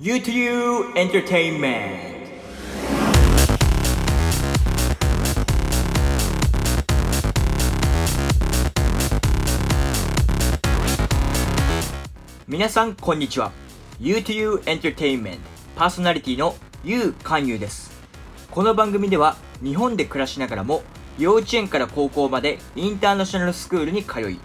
[0.00, 2.12] U2U Entertainment.
[12.48, 13.52] 皆さんこんにちは。
[14.00, 15.38] U2U Entertainment
[15.76, 17.92] パーソナリティの YOU 勧誘です。
[18.50, 20.82] この番組では日本で暮らしながらも
[21.18, 24.40] 幼稚園から高校までインターナショナルスクールに通い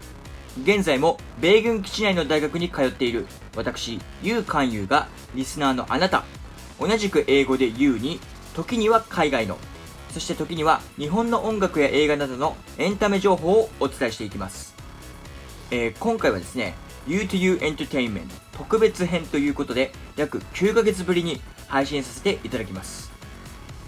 [0.61, 3.25] 現在も米軍基地内の大学に通っている
[3.57, 6.23] 私 U 勧誘がリスナーのあなた
[6.79, 8.19] 同じく英語で U に
[8.53, 9.57] 時には海外の
[10.11, 14.73] そして時には日本の音楽や映画などのエンタメ情報をお伝えしていきます、
[15.71, 16.75] えー今回はですね
[17.07, 23.07] U2U Entertainment 特別編ということで約9ヶ月ぶりに配信させていただきます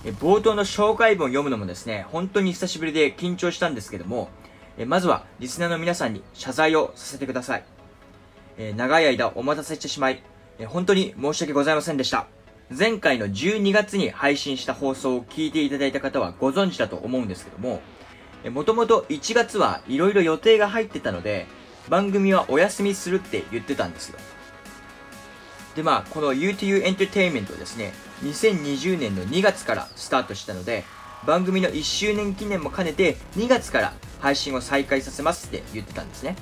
[0.05, 4.29] え冒頭の紹介文を読むのもですね、本当に久しぶりで緊張したんですけども、
[4.77, 7.78] えまずはリスナーの皆さんに謝罪をさせてください。
[8.59, 10.21] え長い間お待たせしてしまい、
[10.59, 12.27] え本当に申し訳ございませんでした。
[12.77, 17.81] 前回の12月に配信した放送を聞いていただいた方はご存知だと思うんですけども、
[18.51, 21.47] もともと1月はいろいろ予定が入ってたので、
[21.87, 24.19] 番組はお休みするって言ってたんですよ。
[25.75, 27.93] でまあ、この U2U エンターテインメントをですね、
[28.23, 30.83] 2020年の2月からスタートしたので、
[31.25, 36.35] 番組の1周年記念も兼ねて2月から配信を再開させますって言ってたんですね。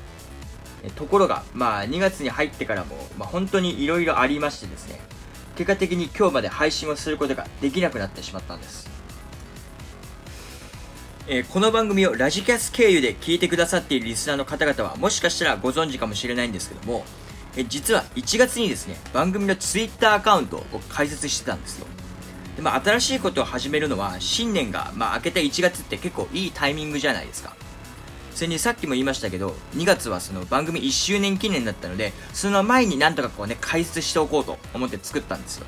[0.96, 5.00] ところが、まあ2月に入ってからも、まあ、本当に色々ありましてですね、
[5.56, 8.90] 結果的に今日まで配信をすることができなくなってしまったんです。
[11.28, 17.04] えーこの番組をラジキャス経由で聞いてくださっているリスナーの方々はもしかしたらご存知かもしれないんですけども、
[17.58, 21.88] えー実は1月にですね、番組の Twitter アカウントを開設してたんですよ。
[22.56, 27.56] でまあ、新しいことを始めるのは新年が、まあ、明けた1月って結構いいタイミングじゃないですか。
[28.38, 35.66] それにさっきも言いましたけど、2月はその番組1周年記念だったので、その前になんとかこうね、開設しておこうと思って作ったんですよ。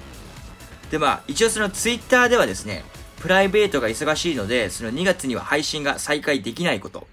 [0.92, 2.84] で、まあ、一応その Twitter ではですね、
[3.18, 7.08] プライベートが忙しいので、その2月には配信が再開できないこと。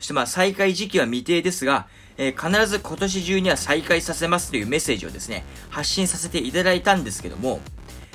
[0.00, 1.86] そしてまあ、再開時期は未定ですが、
[2.16, 7.60] えー必ず今年中には再開させますというメッセージをですね、発信させていただいたんですけども、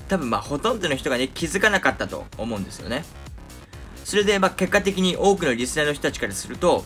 [0.10, 3.06] 多分まあ、ほとんどの人がね、気づかなかったと思うんですよね。
[4.04, 6.84] それで、まあ、結果的に多くのリスナーの人たちからすると、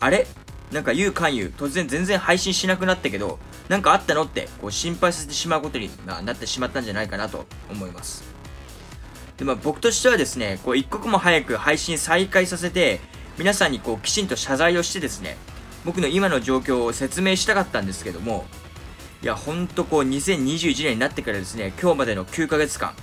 [0.00, 0.26] あれ？
[0.72, 4.24] なんか言う勧誘、突然全然配信しなくなったけど、なんかあったの？
[4.24, 8.24] って、こう心配させてしまうことになってしまったんじゃないかなと思います。
[9.36, 13.00] で、まあ僕としてはですね、こう一刻も早く配信再開させて、
[13.38, 15.36] 皆さんにこうきちんと謝罪をしてですね、
[15.84, 18.46] 僕の今の状況を説明したかったんですけども、
[19.22, 22.94] いや、ほんとこう2021年になってからですね、今日までの9ヶ月間、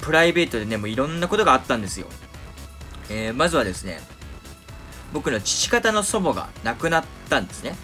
[0.00, 2.08] プライベートでね、もういろんなことがあったんですよ。
[3.10, 4.00] えーまずはですね、
[5.12, 7.76] 僕の父方の祖母が亡くなったんですね。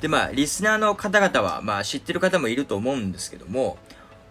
[0.00, 3.78] で、まあ、リスナーの方々は、まあ、知ってる方もいると思うんですけども、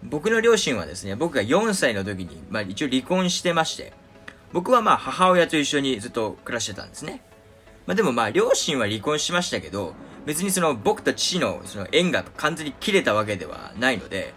[0.02, 3.92] 僕の両親はですね、僕が4歳の時に、まあ、一応離婚してまして、
[4.52, 7.22] 僕はまあ、母親と一緒にずっと暮らしてたんですね。
[7.86, 9.94] まあ、でもまあ、両親は離婚しましたけど、
[10.24, 14.34] 別にその、僕と父のその縁が完全に切れたわけではないので、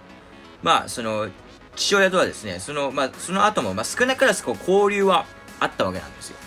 [0.64, 1.30] まあ、その、
[1.76, 5.26] 父親とはですね、その、まあ、その後も、まあ、少なからずこう、交流は
[5.62, 6.38] あったわけなんですよ。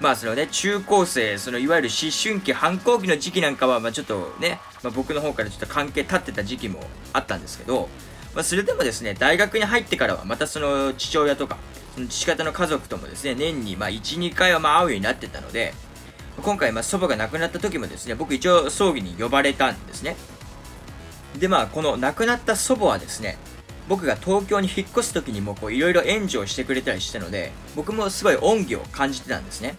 [0.00, 6.80] まあそのね、中高生、そのいわゆる思春期、反抗期の時期なんかは、まあちょっとね、まあ、僕の方からちょっと関係立ってた時期も
[7.12, 7.88] あったんですけど、
[8.34, 11.56] まあそれでもですね、大学に入ってからはまたその父親とか、
[11.94, 15.72] その父方の家族ともですね、年にまあ1、2回はまあ会うようになってたので、
[16.42, 20.16] 今回まあ祖母が亡くなった時もですね、僕一応葬儀に呼ばれたんですね。
[21.38, 23.38] でまあこの亡くなった祖母はですね、
[23.88, 29.74] 僕が東京に引っ越す時にもこういろいろ援助をしてくれたりしたので、僕もすごい恩義を感じてたんですね。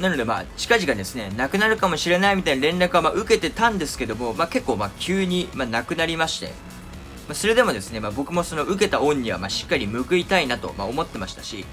[0.00, 11.64] なのでまあ近々ですね、亡くなるかもしれないみたいな連絡はまあ受けてたんですけども、まあ結構まあ急にまあ亡くなりまして、まあ、それでもですね、まあ僕もその受けた恩にはまあしっかり報いたいなとまあ思ってましたし、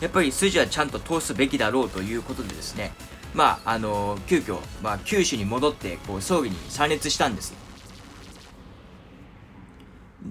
[0.00, 2.92] やっぱり筋はちゃんと通すべきだろうということでですね、
[3.34, 7.67] まああの急遽、まあ九州に戻ってこう葬儀に参列したんです。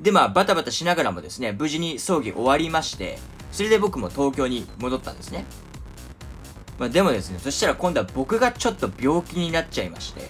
[0.01, 3.19] でまあバタバタしながらもですね、無事に葬儀終わりまして、
[3.51, 5.45] それで僕も東京に戻ったんですね。
[6.77, 10.29] まあでもですね、そしたら今度は僕がちょっと病気になっちゃいまして、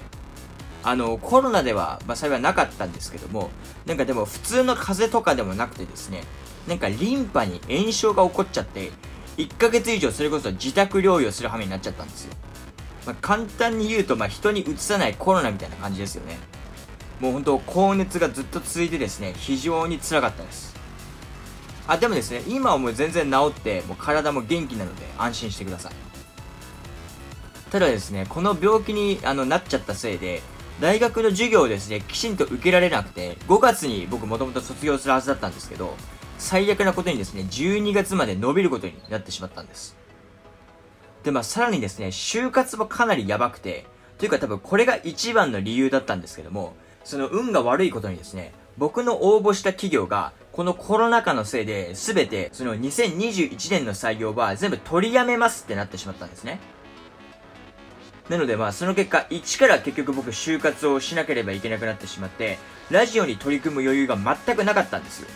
[0.83, 3.49] あの、コロナでは、まあ幸いなかったんですけども、
[3.85, 6.23] なんかでも普通の風邪とかでもなくてですね、
[6.67, 8.91] なんかリンパに炎症が起こっちゃって、
[9.37, 12.33] 1ヶ月以上それこそ自宅療養する羽目になっちゃったんですよ。
[13.05, 16.37] まあ簡単に言うと、まあ人にうつさないコロナみたいな感じですよね。
[17.19, 20.75] もう本当高熱がずっと続いてですね、非常に辛かったです。
[21.87, 25.93] あ、でもですね、今はもう全然治って、もう体も元気なので安心してください。
[27.71, 30.41] ただですね、この病気にあのなっちゃったせいで、
[30.79, 35.95] 大学の授業をですね、きちんと受けられなくて、5月に僕もともと卒業するはずだったんですけど、
[36.37, 39.95] 最悪なことにですね、12月まで伸びることになってしまったんです。
[41.23, 43.85] で、まあ、さらにですね、就活もかなりやばくて、
[44.17, 46.75] というか多分これが一番の理由だったんですけども、
[47.07, 56.59] その運が悪いことにですね、僕の応募した企業が、このコロナ禍のせいで、すべて、その2021年の採用は全部取りやめますってなってしまったんですね。
[58.27, 62.57] なのでまあその結果、一から結局僕就活をしなければいけなくなってしまって、
[62.92, 65.30] ラジオに取り組む余裕が全くなかったんですよ。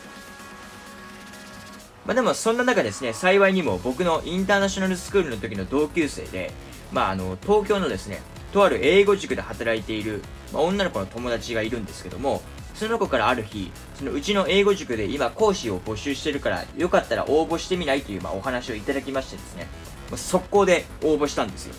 [2.05, 6.51] まあでもそんな中ですね、幸いにも僕のインターナショナルスクールの時の同級生で、
[6.91, 8.21] まああの、東京のですね、
[8.51, 10.21] とある英語塾で働いている、
[10.53, 12.41] まあ、女の子の友達がいるんですけども、
[12.75, 19.67] その子からある日、そのうちの英語塾で今講師を募集してるから、よかったら応募してみないという、まあ、お話をいただきましてですね、
[20.09, 21.75] まあ、速攻で応募したんですよ。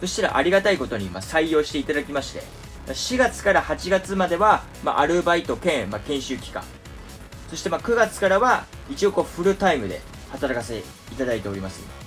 [0.00, 2.42] そしたらありがたいことに、まあ、採用していただきまして、
[2.86, 6.62] 4月から8月までは、まあ、アルバイト兼、まあ、研修期間。
[7.50, 10.00] そしてまあ9月からは一応こうフルタイムで
[10.30, 12.03] 働かせていただいております。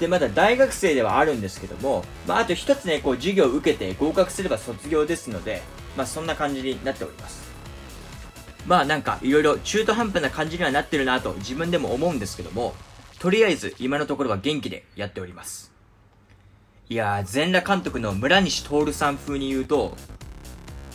[0.00, 5.62] で、まだ大学生ではあるんですけども、まあ、あと一つね、こう授業を受けて合格すれば卒業ですので、
[5.96, 7.48] まあ、そんな感じになっております。
[8.66, 12.74] まあなんかいろいろ中途半端な感じにはなってるなと自分でも思うんですけども、
[13.18, 15.72] とりあえず今のところは元気でやっております。
[16.90, 19.96] いやー、全裸監督の村西徹さん風に言うと、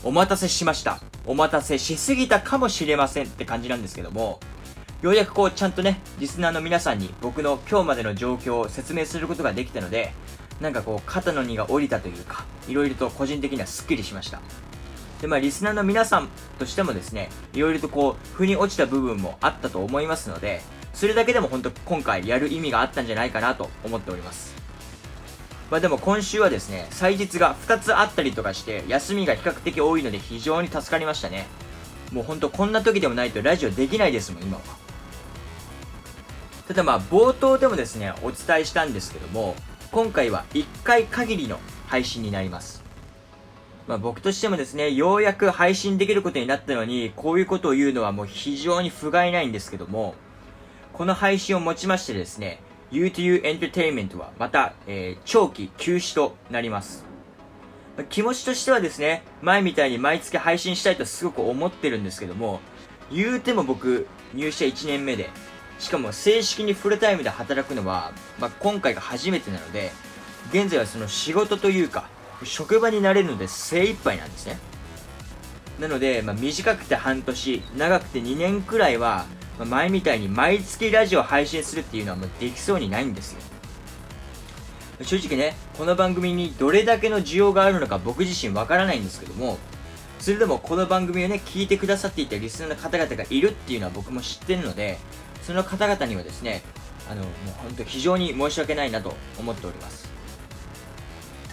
[0.03, 0.99] お待たせしました。
[1.25, 4.39] お待たせしすぎたかもしれませんって感じなんですけども、
[5.03, 10.13] ようやくこうちゃんとね、リスナーの皆さんに僕の今日までの状況を説明することができたので、
[10.61, 14.39] なんかこう肩の荷が下りたというか、いろいろと個人的にはスッキリしました。
[15.19, 20.61] で、まあリスナーの皆さんとしてもですね、いろいろとこう、腑に落ちた部分もあったと思いますので、
[20.93, 24.55] それだけでも本当今回やる意味があったんじゃないかなと思っております。
[25.69, 31.45] まあでも今週はですね、祭日が2つあったりとかして、休みが比較的多いので非常に助かりましたね。
[32.13, 34.82] もうほんとこんな時でもないとラジオできないですもん、今は。
[36.73, 39.55] ただまあ冒頭でもですね、お伝えしたんですけども、
[39.91, 42.83] 今回は1回限りの配信になります。
[43.87, 50.15] まあ僕としてもですね、ようやく配信できることになったのに、こういうことを言うのはもう非常に不甲斐ないんですけども、
[50.93, 52.59] この配信をもちましてですね、
[52.91, 57.05] U2U エンターテインメントはまた、えー、長期休止となります。
[58.09, 62.61] 気持ちとしてはですね、前みたいに毎月配信したいとすごく思ってるんですけども、
[63.11, 65.29] 言うても僕、入社1年目で、
[65.83, 69.91] しかも正式にフルタイムで働くのは、まあ、今回が初めてなので、
[70.51, 72.07] 現在はその仕事というか、
[72.43, 74.57] 職場になれるので精一杯なんですね。
[75.79, 79.25] なので、まあ、短くて半年、長くて2年くらいは、
[79.59, 83.41] まあ、前みたいに毎月ラジオ配信するっていうのはもうできそうにないんですよ。
[85.01, 89.57] 正直ね、この番組にどれだけの需要があるのか僕自身わからないんですけども、
[90.19, 94.97] それでもこの番組をね、聞いてくださっていたリスナーの方々がいるっていうのは僕も知ってるので、
[95.45, 96.63] その方々にはですね、
[97.09, 97.31] あの、もう
[97.63, 100.11] 本当非常に申し訳ないなと思っております。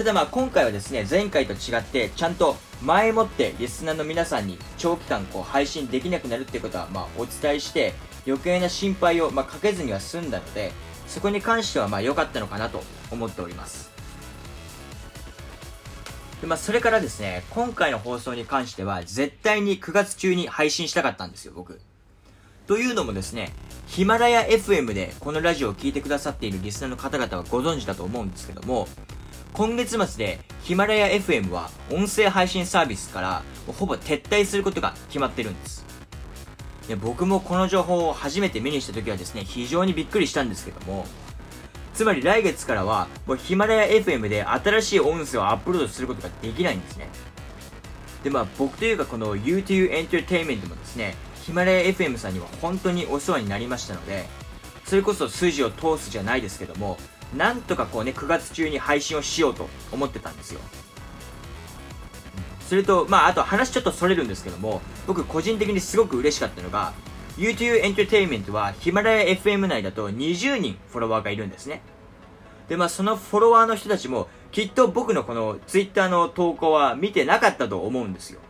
[0.00, 7.92] ただまあ今回はですね、前回と違ってちゃんと前もってリスナーの皆さんに長期間こう配信できなくなるっていうことはまあお伝えして
[8.26, 10.72] 余計な心配をまあかけずには済んだので
[11.06, 13.90] そこに関してはまあ良かったのかなと思っております。
[16.40, 21.78] でまあ、それからですね、今回の放送に関しては絶対に9月中に配信したかったんですよ、僕。
[22.70, 23.52] というのもですね、
[23.88, 28.86] ヒマラヤ FM でこのラジオを聴いてくださっているリスナーの方々はご存知だと思うんですけども、
[29.52, 35.84] 今月末でヒマラヤ FM は音声配信サービスからほぼ撤退することが決まってるんです。
[36.86, 41.08] で僕もこの情報を初めて目にした時はですね、非常にびっくりしたんですけども、
[41.92, 47.08] つまり来月からはもうヒマラヤ FM で新しい音声をアップロードすることができないんですね。
[48.22, 54.26] でまあ僕というかこの YouTube エンターテインメントもですね、ヒマラヤ FM さんには本当にお世話になりましたので、
[54.84, 56.98] それこそ筋を通すじゃないですけども、
[57.36, 60.60] なんとかこうね、9月中に配信をしようと思ってたんですよ。
[62.68, 66.92] それと、まあ、あと話ちょっとそれるんですけども、僕個人的にすごく嬉しかったのが、
[67.36, 71.82] YouTube エンターテインメントはヒマラヤ FM 内だと20人フォロワーがいるんですね。
[72.68, 78.40] で、まあ、そのフォロワーの人たちも、きっと僕のこの Twitter の投稿は見てなかったと思うんですよ。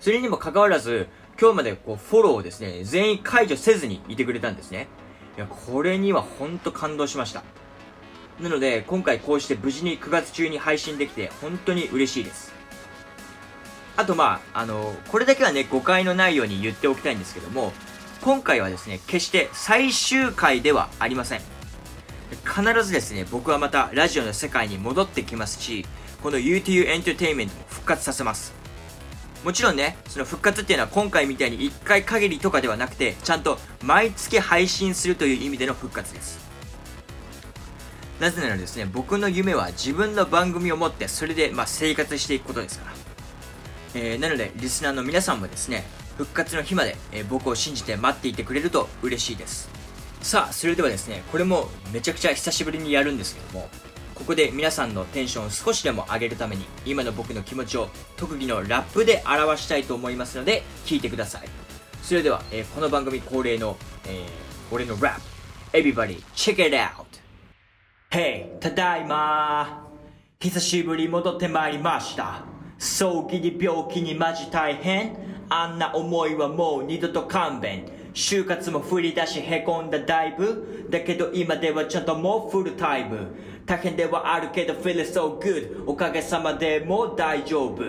[0.00, 1.08] それにもかかわらず、
[1.40, 4.88] 今日までこうフォローをですね、全員解除せずにいてくれたんですね。
[5.36, 7.42] いや、これにはほんと感動しました。
[8.40, 12.52] なので、今回こうして無事に9月中に配信できて、本当に嬉しいです。
[13.96, 17.72] あとまあ、あの、これだけはね、誤解のないように言っておきたいんですけども、
[18.22, 21.40] 今回はですね、決して最終回ではありません。
[22.44, 25.84] 必ずですね、僕はまたラジオの世界に戻ってきますし、
[26.22, 28.63] この UTU エンターテインメントを復活させます。
[29.44, 36.38] もちろんね、その復活っていうのは今回みたいに1回限りとかではなくて、ちゃんと毎月配信するという意味での復活です。
[38.20, 42.92] なぜならですね、僕の夢は自分の番組を持って、それでま生活していくことですから。
[43.96, 45.84] えー、なので、リスナーの皆さんもですね、
[46.16, 49.68] 復活の日まで、えー、僕を信じて待っていてくれると嬉しいです。
[50.22, 53.68] さあ、それではですね、これもめちゃくちゃ久しぶりにやるんですけども、
[54.14, 61.48] ここで皆さんのテンションを少しでも上げるために、今の僕の気持ちを特技のラップで表したいと思いますので、聞いてください。
[62.02, 65.20] それでは、えー、この番組恒例の、えー、俺のラッ
[65.72, 67.04] プ、Everybody check it out!
[68.10, 68.58] Hey!
[68.60, 69.88] ただいま
[70.38, 72.44] 久しぶり戻ってまいりました。
[72.78, 75.16] 早期に病気にマジ大変
[75.48, 77.86] あんな思いはもう二度と勘弁。
[78.12, 80.86] 就活も振り出しへこんだだいぶ。
[80.90, 83.34] だけど今ではちゃんともうフルタイム。
[83.66, 87.82] 大変ではあるけど feel so good おかげさまでもう大丈夫。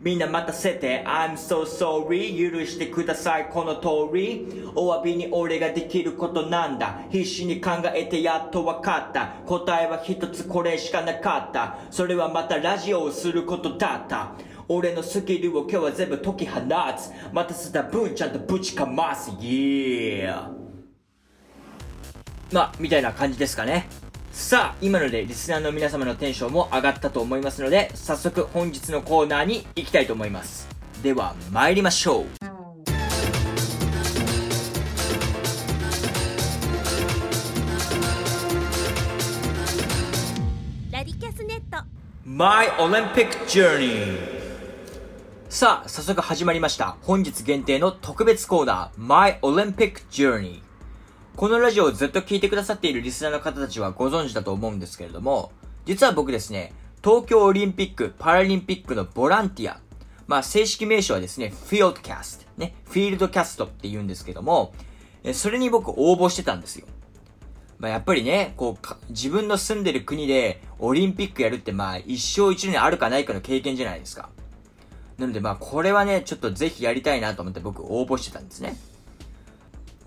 [0.00, 1.04] みんな待たせて。
[1.04, 3.48] I'm so sorry 許してください。
[3.50, 4.70] この通り。
[4.76, 7.00] お詫びに俺ができることなんだ。
[7.10, 9.34] 必死に考えてやっと分かった。
[9.46, 11.78] 答えは一つこれしかなかった。
[11.90, 14.34] それはまたラジオをすることだった。
[14.68, 17.10] 俺のスキルを今日は全部解き放つ。
[17.32, 19.32] 待たせた分ちゃんとぶちかます。
[19.32, 20.50] Yeah
[22.52, 23.88] まあみたいな感じですかね。
[24.36, 30.68] さあ、今のでリスナーの皆様のテンションも上がったと思いますので、早速本日のコーナーに行きたいと思います。
[31.02, 32.26] では、参りましょう。
[40.92, 41.82] ラディキャスネット
[42.24, 44.18] My Olympic Journey
[45.48, 46.98] さあ、早速始まりました。
[47.02, 50.65] 本日限定の特別コーナー My Olympic Journey
[51.36, 55.52] このラジオをずっと聞いてくださっているリスナーの方たちはご存知だと思うんですけれども、
[55.84, 56.72] 実は僕ですね、
[57.04, 59.78] 東京オリンピック、パラリンピックのボランティア、
[60.26, 64.72] まあ正式名称はですね、フィールドキャスト、ね、フィールドキャストって言うんですけども、
[65.34, 66.86] それに僕応募してたんですよ。
[67.78, 74.30] まあやっぱりね、こう、自分の住んでる国でオリンピックやるってまあ一生一年あるかないかの経験じゃないですか。
[75.18, 78.74] なのでまあこれはね、ちょっとぜひやりたいなと思って僕応募してたんですね。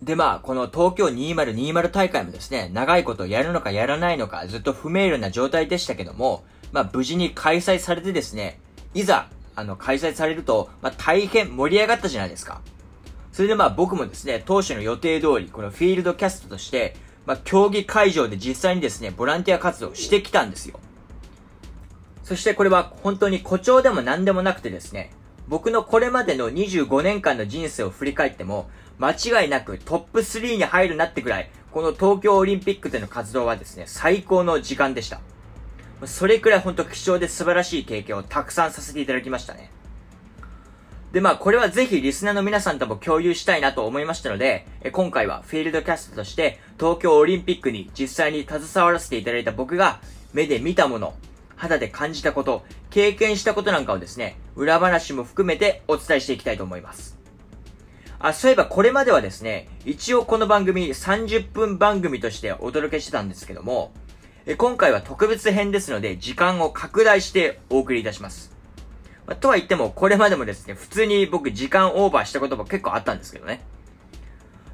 [0.02, 8.60] で、まあ、この東京2020大会もですね、長いことやるのかやらないのか、ずっと不明瞭な状態でしたけども、まあ、無事に開催されてですね、
[8.94, 12.62] いざ、あの、開催されると、まあ、大変盛り上がったじゃないですか。
[13.34, 20.80] それでまあ、僕もですね、当初の予定通り、このフィールドキャストとして、まあ、競技会場で実際にですね、ボランティア活動してきたんですよ。
[22.24, 25.12] そしてこれは本当に誇張でも何でもなくてですね、
[25.48, 35.22] 僕のこれまでの25年間の人生を振り返っても、間違いなくトップ3に入るなってくらい、この東京オリンピックでの活動はですね、最高の時間でした。
[36.06, 39.72] それくらい本当貴重で素晴らしい経験をたくさんさせていただきましたね。
[41.12, 50.02] で、まあ、これはぜひリスナーの皆さんとも共有したいなと思いましたので、今回はフィールドキャストとして東京オリンピックに実際に携わらせていただいた僕が
[50.34, 51.16] 目で見たもの、
[51.56, 57.19] 肌で感じたこと、経験したことなんかをですね、裏話も含めてお伝えしていきたいと思います。
[58.20, 63.94] あ、そういえばこれまではですね、一応この番組30分番組としてお届けしてたんですけども、
[64.46, 68.54] え今回は特別編ですので、時間を拡大してお送りいたします。
[69.26, 73.62] まあ、とは言っても、これまでもですね、普通に僕時間オーバーしたことも結構あったんですけどね。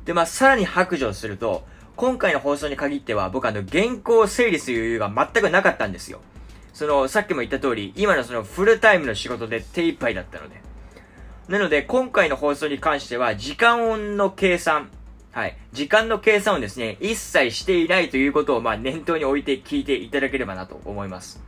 [0.05, 6.21] で、まあ、さらに白状すると、今回の放送に限っては、僕あの、原稿を整理する余裕が全くなかったんですよ。
[6.73, 10.65] その、さっきも言った通り、今のそのフルタイムの仕事で手一杯だったので。
[11.47, 14.89] なので、今回の放送に関しては、時間音の計算、
[15.31, 15.57] はい。
[15.73, 21.43] 時間の計算をですね、一切していないということを、まあ、念頭に置いて聞いていただければなと思います。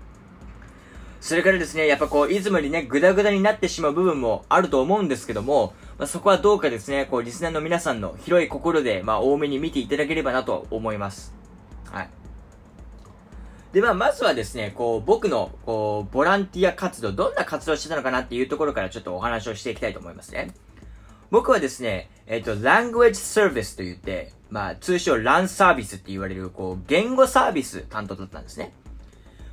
[1.20, 11.34] それからですね、やっぱこう、いつもよりね、グダグダになってしまう部分もあると思うんですけども、まあ、そこはどうかですね、こう、リスナーの皆さんの広い心で、まあ、多めに見ていただければなと思います。
[11.92, 12.10] はい。
[13.77, 20.51] で、まあ、まずはですね、こう、僕の、こう、ボランティア活動、どんな活動してたのかなっていうところからちょっとお話をしていきたいと思いますね。
[21.29, 28.74] 僕はですね、えっ、ー、と、language service と言って、まあ、通称 LAN サービスって言われる、こう、言語サービス担当だったんですね。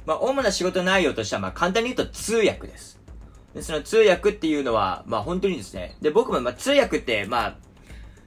[0.07, 2.99] まあ、主な仕事内容としては、まあ、簡単に言うと通訳です。
[3.55, 7.57] で、その通訳っていうのは、まあ、本当にですね、で、僕も、まあ、通訳って、まあ、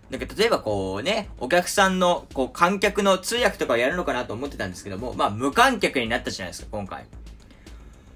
[0.10, 7.06] なんか例えばこうね、お客さんの、こう観客の通訳とかをやるのかなと思ってたんですけども、まあ無観客になったじゃないですか、今回。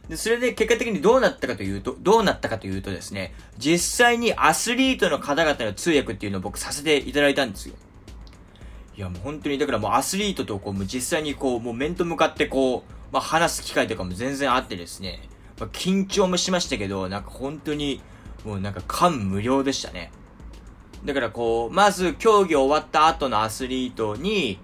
[0.08, 7.76] で、それで結果的にどうなったかというと、どうなったかというとですね、実際にアスリートの方々の通訳っていうのを僕させていただいたんですよ。
[8.98, 15.28] いやもう本当に、だからもうアスリートとこう、もう実際にこう、もう面と向かってこう、まあ話す機会とかも全然あってですね、
[15.60, 18.02] まあ、緊張もしましたけど、なんか本当に、
[18.44, 20.12] もうなんか感無量でしたね。
[21.04, 24.60] だからこう、まず競技終わった後のアスリートに、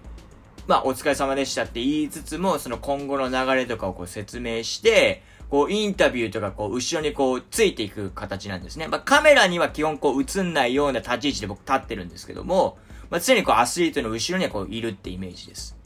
[0.68, 8.88] まあ、お疲れ様でしたって言いつつも、その今後の流れとかをこう説明して、こう、インタビューとかこう、後ろにこう、ついていく形なんですね。
[8.88, 12.78] まあ、カメラには基本こう、映んないような立ち位置で僕立ってるんですけども、
[13.10, 15.78] まあ、常にこう、アスリートの後ろにはこう、いるってイメージです。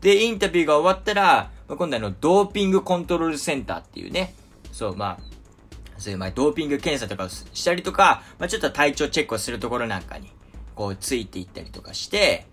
[0.00, 4.34] で、インタビューが終わったら、まあ、今度あの、ドーピングコントロールセンターっていうね、
[4.70, 5.37] そう、まあ、
[5.98, 10.32] そういう、まあ、ドーピング検査とかをしたりとか、まあ、ちょっと体調チェックをするところなんかに、
[10.74, 12.46] こう、ついていったりとかして、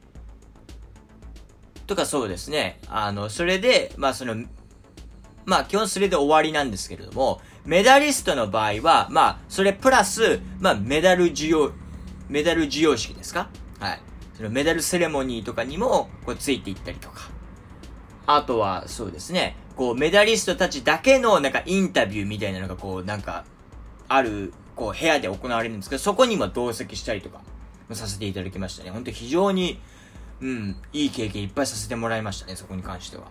[1.88, 2.80] とかそうですね。
[2.88, 4.44] あの、それで、まあその、
[5.46, 11.74] まあ基本それで終わりなんですけれども、メダリストの場合は、まあそれプラス、まあメダル授与、
[12.28, 13.50] メダル授与式ですか？
[13.80, 14.02] はい。
[14.34, 17.30] そのメダルセレモニーとかにも、こうついていったりとか。
[18.26, 19.56] あとは、そうですね。
[19.76, 23.46] こう、メダリストたちだけの、なんか、インタビューみたいなのが、こう、なんか、
[24.08, 27.42] ある、こう、部屋で行われるんですけど、そこにも同席したりとか、
[27.94, 28.92] させていただきましたね。
[28.92, 29.80] 本当非常に、
[30.42, 33.24] うん、いい経験いっぱいさせてもらいましたね、そこに関しては。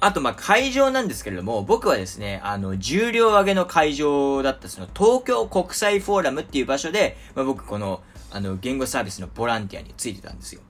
[0.00, 10.60] あと、ま、会場なんですけれども、僕はですね、あの、重量上げの会場だった、その、東京国際フォーラムっていう場所で、まあ、僕、この、あの、言語サービスのボランティアについてたんですよ。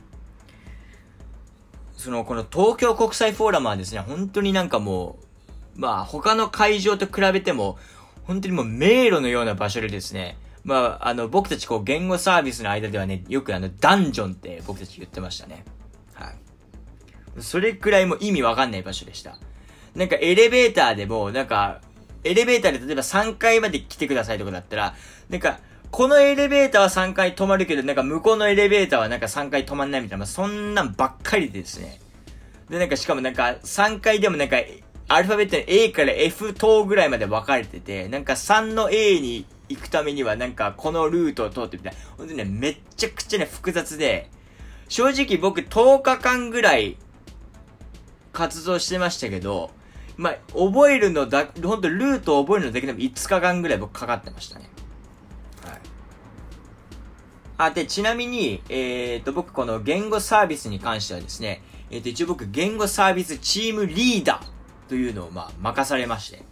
[2.04, 5.18] その、この東京国際フォーラムはですね、本当になんかも
[5.74, 7.78] う、まあ、他の会場と比べても、
[8.24, 15.64] 本当にもう迷路のような場所でですね、まあ、あの、僕たちこう、言語サービスの間ではね、よくあの、ダンジョンって僕たち言ってましたね。
[16.12, 16.34] はい。
[17.42, 19.38] それくらいも意味わかんない場所でした。
[19.94, 21.80] なんかエレベーターでも、なんか、
[22.22, 24.94] エレベーターで例えば3階まで来てくださいとかだったら、
[25.30, 25.58] なんか、
[25.94, 32.00] このエレベーターは3階止まるけど、なんか向こうのエレベーターはなんか3階止まんないみたいな、そんなんばっかりでですね。
[32.68, 34.56] で、なんかしかもなんか3階でもなんか、
[35.06, 41.98] アルファベットの A から F 等ぐらいまで分かれてて、なんか3の A に行くためにはなんかこのルートを通ってみたいな。
[42.16, 44.28] ほんとね、めっちゃくちゃね、複雑で、
[44.88, 46.96] 正直僕10日間ぐらい
[48.32, 49.70] 活動してましたけど、
[50.16, 54.73] まあ、覚えるのだ、ほんとルートを覚えるのだけでも5日間ぐらい僕かかってましたね。
[57.56, 66.42] あ、で、ちなみに、えっ、と、僕この言語サービスに関してはですね、えっ、と、一応僕言語サービスチームリーダーというのをまあ、任されまして。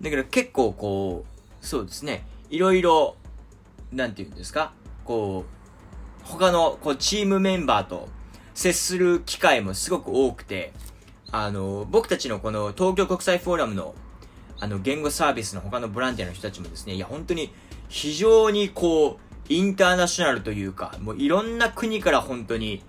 [0.00, 3.16] だから結構こう、そうですね、いろいろ、
[3.92, 4.72] なんて言うんですか
[5.04, 8.08] こう、他の、こう、チームメンバーと
[8.54, 10.72] 接する機会もすごく多くて、
[11.30, 13.94] あの、僕たちのこの東京国際フォーラムの、
[14.60, 17.52] あの、言語サービスの他のボランティアの人たちもですね、いや、本当に、
[17.88, 22.82] 非常にこう、インターナショナルというか、もういろんな国から本当に、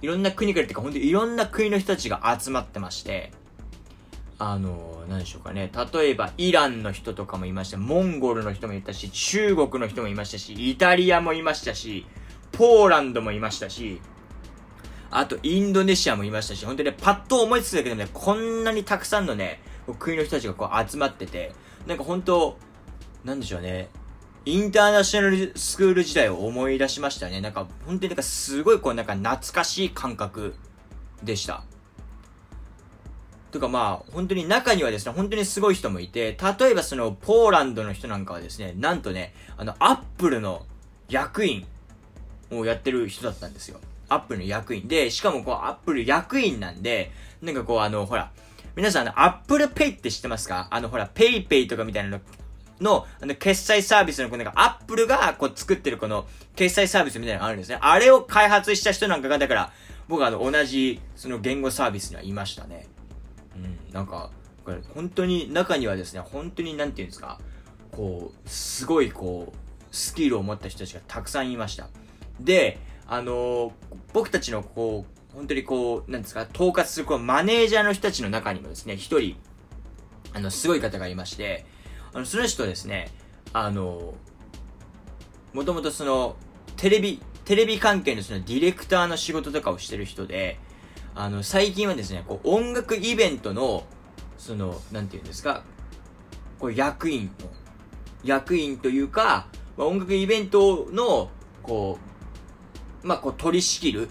[0.00, 3.32] いろんな国からっていうか、本当にいろんな国の人たちが集まってまして、
[4.38, 5.70] あの、何でしょうかね。
[5.92, 7.76] 例えば、イランの人とかもいました。
[7.76, 12.06] モンゴルの人もいたし、中国の人もいましたし、イタリアもいましたし、
[12.52, 14.00] ポーランドもいましたし、
[15.10, 19.60] あと、インドネシアもいましたし、本当にね、パッと思いつくだけでもね、こんなにたくさんのね、
[19.98, 21.52] 国の人たちがこう集まってて、
[21.86, 22.58] なんか本当、
[23.24, 23.88] なんでしょうね。
[24.48, 27.42] インターナショナルスクール時代を思い出しましたね。
[27.42, 30.54] なんか、本当になんかすごいこう、なんか懐かしい感覚
[31.22, 31.64] でした。
[33.50, 40.64] とかまあ、本当に中にはですね、本当にすごい人もいて、例えばその、ポーランドの人なんかはですね、なんとね、あの、アップルの
[41.10, 41.66] 役員
[42.50, 43.78] をやってる人だったんですよ。
[44.08, 48.32] アップルの役員で、しかもこう、アップル役員なんで、なんかこう、あの、ほら、
[48.76, 50.68] 皆さん、あの、 Apple Pay って知ってますか？
[50.70, 52.20] あの、ほら、 PayPay とかみたいなの、
[52.80, 57.78] の、あの、決済サービスの、このなんか、 Appleが、こう、作ってるこの、決済サービスみたいなのがあるんですね。
[57.80, 59.72] あれを開発した人なんかが、だから、
[60.08, 62.86] 僕はあの、同じ、その言語サービスにはいましたね。
[63.56, 64.30] うん、なんか、
[64.64, 67.38] これ本当に中にはですね、本当になんていうんですか、
[67.90, 69.56] こう、すごいこう、
[69.90, 71.88] スキルを持った人たちがたくさんいました。
[72.40, 73.72] で、あのー、
[74.12, 79.36] 僕たちのこう、本当にこう、なんですか、統括するこうマネージャーの人たちの中にもですね、一人、
[80.34, 81.64] あの、すごい方がいまして、
[82.12, 83.10] あの、その人ですね、
[83.52, 84.14] あの、
[85.52, 86.36] もともとその、
[86.76, 90.58] テレビ、テレビ関係のそのディレクターの仕事とかをしてる人で、
[91.14, 93.84] あの、最近はですね、こう、音楽イベントの、
[94.36, 95.64] その、なんて言うんですか、
[96.58, 97.50] こう、役員の、
[98.22, 101.30] 役員というか、まあ、音楽イベントの、
[101.62, 101.98] こ
[103.02, 104.10] う、まあ、こう、取り仕切る、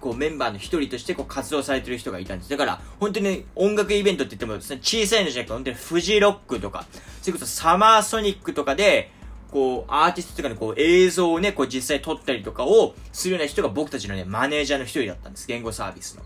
[0.00, 2.50] こう、メンバーの一人として、こう、活動されてる人がいたんです。
[2.50, 6.86] だから、本当に音楽イベントって言ってもですね、小さいのじゃなくて、本当にフジロックとか、
[7.20, 9.12] それこそサマーソニックとかで、
[9.50, 15.46] こう、アーティストとかのこう映像をね、こう実際撮ったりとかをするような人が僕たちのね、マネージャーの一人だったんです。
[15.46, 16.22] 言語サービスの。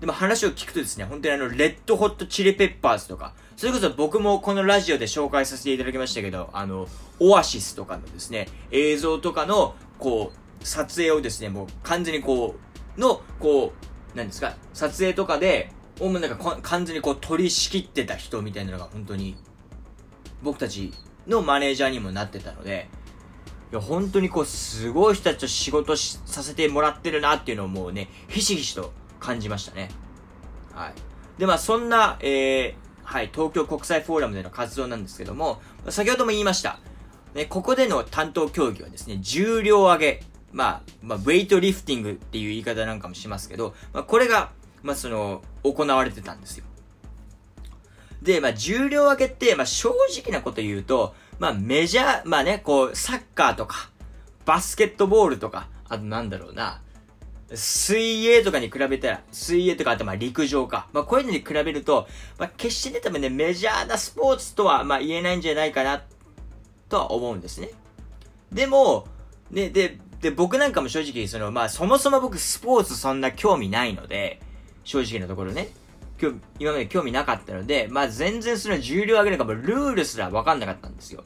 [0.00, 6.88] でも話を聞くとですね、本当にあの、レッドホットチリペッパーズとか、それこそ僕もこのラジオで紹介させていただきましたけど、あの、
[7.20, 12.56] オアシスとかのですね、映像とかの、こう、撮影をですね、もう完全にこ
[12.96, 13.72] う、の、こ
[14.14, 19.36] う、何ですか、撮影とかで、おもなんか完全にこう取り仕切ってた人みたいなのが本当に、
[20.42, 20.92] 僕たち
[21.26, 22.88] のマネージャーにもなってたので、
[23.72, 29.90] いや、本当にこう、すごい人たちと仕事させてもらってるなっていうのをもうね、ひしひしと感じましたね。
[30.72, 30.94] はい。
[31.38, 36.78] で、まあ、そんな、えー、はい、東京国際フォーラムでの活動なんですけども、先ほども言いました。
[37.34, 40.22] ね、ここでの担当競技はですね、重量上げ。
[40.54, 46.64] まあ、まあ、ウェイトリフティングっていう言い方なんかもしますけど、まあ、これが、まあ、その、行われてたんですよ。
[48.22, 53.90] で、まあ、重量上げって、まあ、正直なこと言うと、まあ、メジャー、まあね、こう、サッカーとか、
[54.46, 56.80] バスケットボールとか、あとなんだろうな、
[57.52, 60.88] 水泳とかに比べたら、水泳とかあとまあ陸上か。
[60.92, 66.02] まあこういうのに比べると、まあ決してね多分ね、メジャーなスポーツとはまあ言えないんじゃないかな、
[66.88, 67.70] とは思うんですね。
[68.52, 69.06] でも、
[69.50, 74.40] ね、で、で、僕なんかも正直、その、まあそもそも僕スポーツそんな興味ないので、
[74.82, 75.68] 正直なところね。
[76.18, 81.24] 今日、今まで興味なかったので、まあ全然その重量上げるかもルールすらわかんなかったんですよ。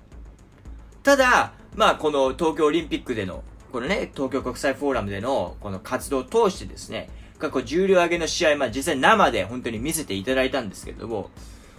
[1.04, 7.08] ただ、まあこの東京オリンピックでのこのね、東京国際フォーラムでのこの活動を通してですね、
[7.38, 11.30] 過去重量上げの試合、まあ実際生で本当に見せていただいたんですけども、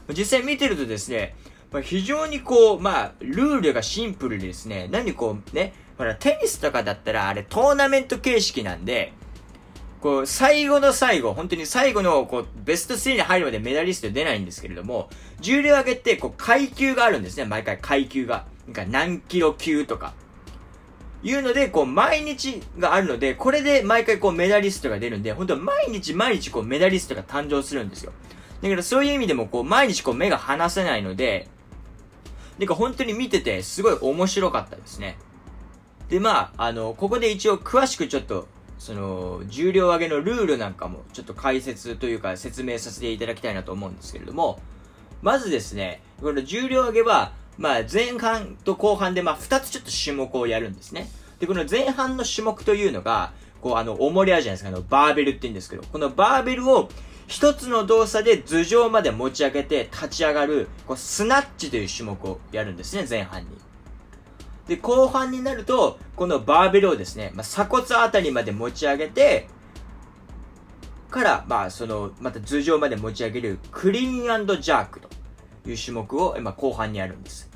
[0.08, 1.36] 実際見てるとですね、
[1.71, 9.12] まあ、非常にこう、まあ、ルールがシンプルでですね、何こうね、ほら、テニスとかだったらあれトーナメント形式なんで、
[9.99, 15.09] こう、最後の最後、本当に最後の、こう、ベスト3に入るまでメダリスト出ないんですけれども、
[15.41, 18.45] 重量上げって、こう、階級があるんですね、毎回階級が。
[18.65, 20.13] なんか何キロ級とか。
[21.21, 28.13] いうので、こう、毎日があるので、これで毎回こうメダリストが出るんで、本当は毎日毎日こうメダリストが誕生するんですよ。
[28.62, 31.49] だからそういう意味でもこう、毎日こう目が離せないので、
[32.57, 35.17] なんか本当に見ててすごい面白かったですね。
[36.10, 38.48] で、まあ、あの、ここで一応詳しくちょっと、
[38.80, 44.60] その、重量上げのルールなんかもちょっと解説というか説明させていただきたいなと思うんですけれども、
[45.22, 51.10] まずですね、この重量上げは、まあ、前半と後半で、まあ、二つちょっと種目をやるんですね。
[51.39, 56.89] で、この前半の種目というのが、こう、あの、重りあるじゃないですか、あの、バーベルって言うんですけど、このバーベルを
[57.28, 63.50] 一つの動作で頭上まで持ち上げて立ち上がる、こう、スナッチという種目をやるんですね、前半に。
[64.69, 69.47] で、後半になると、このバーベルをですね、まあ、鎖骨あたりまで持ち上げて、
[71.10, 75.10] から、まあ、その、また頭上まで持ち上げる、クリーンジャークと
[75.67, 77.49] いう種目を、まあ、後半にやるんです。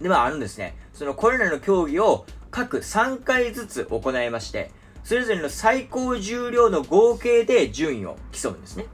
[0.00, 4.72] で、まあ、あのですね、そのこれらの競技を各3回ずつ行いまして、
[5.04, 8.86] それぞれの最高重量の合計で順位を競うんですね。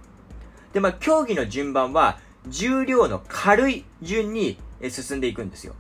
[0.75, 4.59] で、まあ、競技の順番は、重量の軽い順に
[4.91, 5.75] 進んでいくんですよ。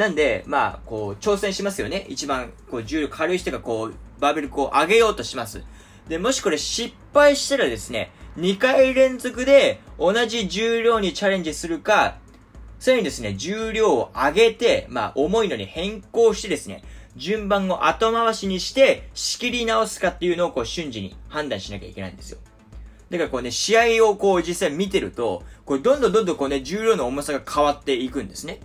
[0.00, 2.06] なんで、まあ、こう、挑戦しますよね。
[2.08, 5.62] 一番、こう、重量軽い人がこう、バーベルこう、上げようとします。
[6.08, 12.16] で、もしこれ失敗したらですね、2回連続で同じ重量にチャレンジするか、
[12.78, 16.82] さらにですね、重量を上げて、まあ、重いのに変更してですね、
[17.16, 22.38] 順番を後回しにして仕切り直すかっていうのをこう瞬時に判断しなきゃいけないんですよ。
[23.10, 28.60] だからこうね、試合をこう実際見てると、これどんどんどんどんこうね、重量の重さが変わっていくんですね。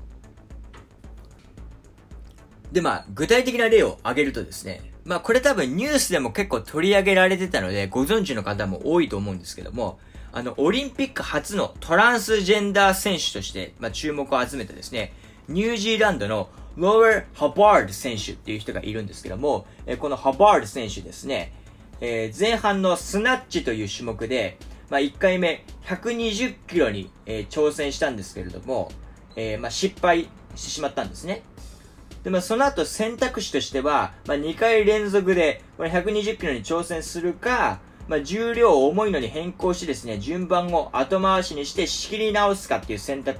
[2.71, 9.99] で、まあ、具体的な例を挙げるとですね、まあこれ多分ニュースでも結構取り上げられてたので、ご存知の方も多いと思うんですけども、
[10.31, 15.13] あの、オリンピック初のトランスジェンダー選手として、まあ、注目を集めたですね、
[15.47, 21.53] ニュージーランドのローー・ハバード選手っていう人がいるんですけども、えこのハバード選手ですね、
[22.01, 24.57] えー、前半のスナッチという種目で、
[24.89, 28.91] まあ、1回目120キロに、えー、挑戦したんですけれども、
[29.35, 31.43] えー、まあ、失敗してしまったんですね。
[32.25, 43.39] で、まあ、その後選択肢としては、まあ、2回連続で、これ120キロに挑戦するか、まあ、重量を重いのに変更してですね、順番を後回しにして仕切り直すかっていう選択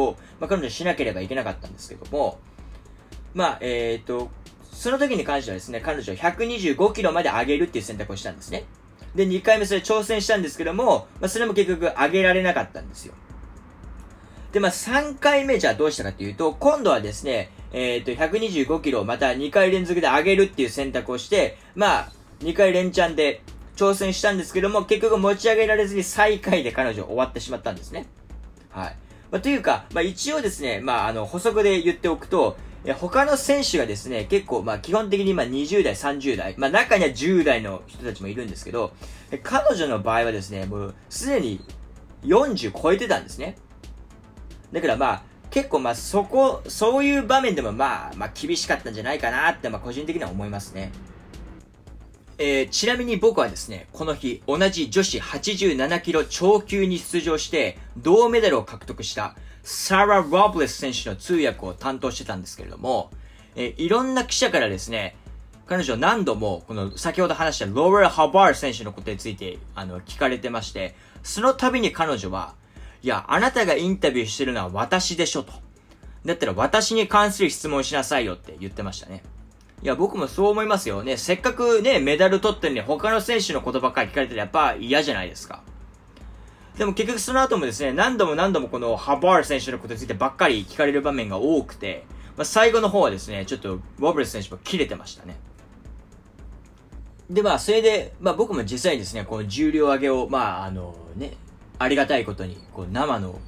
[0.00, 2.40] を、まあ、彼女しなければいけなかったんですけども、
[3.32, 4.28] まあ、えっ、ー、と、
[4.72, 8.64] その時に関してはですね、彼女125キロまで上げるっていう選択をしたんですね。
[9.14, 13.14] で、2回目それ挑戦したんですけども、まあ、それも結局上げられなかったんですよ。
[14.52, 23.42] で、まあ、3回目じゃあどうしたかっていうと、今度はですね、えっ、ー、と、125キロまた2回連続で上げるっていう選択をして、まあ、2回連チャンで
[23.76, 28.06] 挑戦したんですけども、結局持ち上げられずに最下位で彼女終わってしまったんですね。
[28.70, 28.96] はい。
[29.30, 38.92] まあ、というか、まあ、一応ですね、まあ、あの、補足で言っておくと、え他の選手がですね、結構、まあ基本的にまあ20代、30代、まあ中には10代の人たちもいるんですけど、
[39.42, 41.60] 彼女の場合はですね、もうすでに
[42.22, 43.56] 40超えてたんですね。
[44.72, 45.22] だからまあ、
[45.56, 50.92] 結構まあそこ、そういう場面でもまあ、まあ厳しかったんじゃないかなってまあ個人的には思いますね。
[52.36, 63.10] えー、ちなみに僕はですね、この日、同じ女子87キロ超級に出場して、銅メダルを獲得したサラ・ロブレス選手の通訳を担当してたんですけれども、
[63.54, 65.16] えー、いろんな記者からですね、
[65.66, 72.52] 彼女何度も、この先ほど話したローラ・ハバー選手のことについて、あの、聞かれてまして、その度に彼女は、
[73.02, 75.52] いや、あなたがインタビューしてるのは私でしょと。
[76.24, 79.22] だったら私に関する質問しなさいよって言ってましたね。
[79.82, 81.16] いや、僕もそう思いますよね。
[81.16, 85.62] せっかくね、メダル取ってるのに他の選手のことばっかり聞かれてたらやっぱ嫌じゃないですか。
[86.76, 92.04] でも結局その後もですね、何度も何度もこのハバール選手のことについてばっかり聞かれる場面が多くて、
[92.36, 95.36] まあ、最後の方はですね、ちょっとロブレス選手も切れてましたね。
[97.30, 101.36] で、まあ、それで、まあ僕も実際にですね、この重量上げを、まあ、あのね、
[101.78, 103.38] ありがたいことに、こう生の、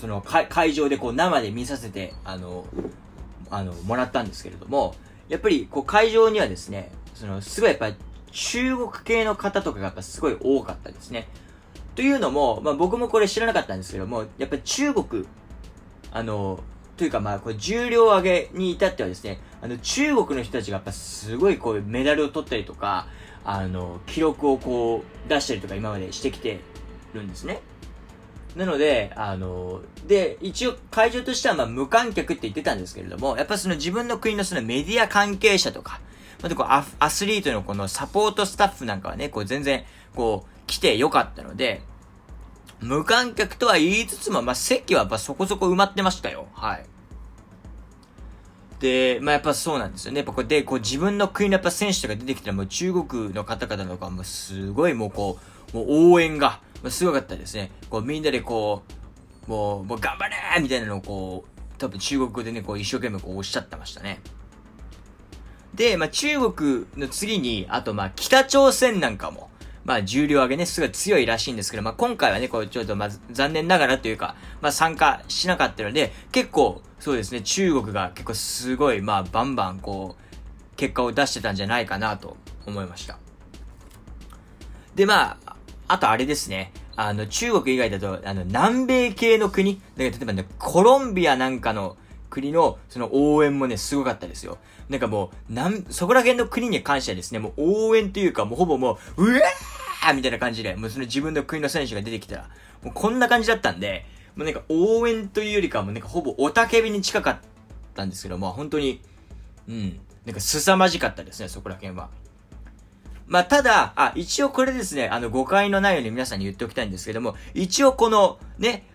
[0.00, 2.66] その会場でこう生で見させて、あの、
[3.50, 4.94] あの、もらったんですけれども、
[5.28, 7.94] やっぱりこう会場にはですね、その、すごいやっぱり
[8.30, 11.28] 中国系の方とかがやっぱすごい多かったですね。
[11.94, 15.26] というのも、まあ僕もこれ知らなかったんですけども、やっぱり中国、
[16.10, 16.60] あの、
[16.96, 23.08] というかまあこれ重量上げに至ってはですね、あの中国の人たちがやっぱすごいこうメダルを取ったりとか、
[23.44, 26.60] あの、記録をこう出したりとか今までしてきて
[27.12, 27.60] るんですね。
[28.56, 36.00] なので、あの、で、一応会場としてはまあ無観客って言ってたんですけれども、やっぱその自分の国のそのメディア関係者とか、
[36.42, 41.82] またこうアアスリートのこのサポートスタッフなんかはね、こう全然こう来てよかったので、
[42.80, 46.46] 無観客とは言いつつも、まあ、席はやっぱそこそこ埋まってましたよ。
[46.52, 46.86] はい。
[48.78, 50.18] で、まあ、やっぱそうなんですよね。
[50.18, 55.38] やっぱこうで、こう自分の国のやっぱ選手とか出てきたらもう中国の方々とかもすごいもうこ
[55.72, 56.60] う、もう応援が、
[56.90, 57.70] すごかったですね。
[57.90, 58.82] こうみんなでこ
[59.46, 64.20] う、もう、もう頑張れみたいなのをこう、多分中国でね、こう一生懸命こうおっしゃってましたね。
[65.74, 69.50] で、まあ中国の次に、あとまあ北朝鮮なんかも、
[69.84, 83.18] まあ、重量上げね、すごい強いらしいんですけど、まあ、今回はね、こう、ちょっと、まず、残念ながらというか、まあ、参加しなかったので、結構、そうですね、中国が結構すごい、まあ、バンバン、こう、結果を出してたんじゃないかなと思いました。
[84.94, 85.43] で、まあ、
[85.88, 86.72] あとあれですね。
[86.96, 91.96] あの、中国以外だと、あの、南米系の国、だから例えばね、コロンビアなんかの
[92.30, 94.58] 国の、その応援もね、すごかったですよ。
[94.88, 102.50] なんかもう、なん、そこら辺の国に関してはですね、もう応援というか、もうほぼもう、うえーみたいな感じで、もうその自分の国の選手が出てきたら、
[102.82, 104.04] もうこんな感じだったんで、
[104.36, 107.38] もうなんか応援というよりかはもうなんかほぼおたけびに近かっ
[107.94, 109.00] たんですけども、本当に、
[109.68, 112.10] うん、なんか凄まじかったですね、そこら辺は。
[113.26, 118.86] まあ、ただ、あ、一応これですね、あの、誤解のないように皆さんに言っておきたいんですけども、一応この、ね、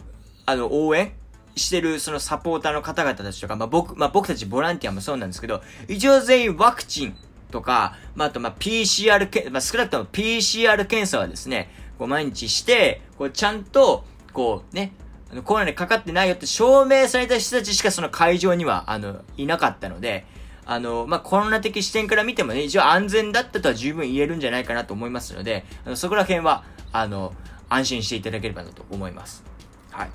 [0.45, 1.13] あの、応援
[1.55, 7.15] してる、そのサポーターの方々たちとか、まあ、僕、まあ、僕たちボランティアもそうなんですけど、一応全員ワクチン
[7.51, 14.93] とか、まあ、あと、ま、PCR 検、まあ、少なくとも PCR 検査はですね、こう、毎日して、こう、ちゃんと、こう、ね、
[15.31, 20.25] あの、コロナにかかってないよって証明された人たちしかその会場には、あの、いなかったので、
[20.71, 27.33] あの、まあ、コロナ的視点から見てもね、一応安全だったとは十分言えるんじゃないかなと思いますので、あのそこら辺は、あの、
[27.69, 29.43] 安心していただければなと思います。
[29.89, 30.09] はい。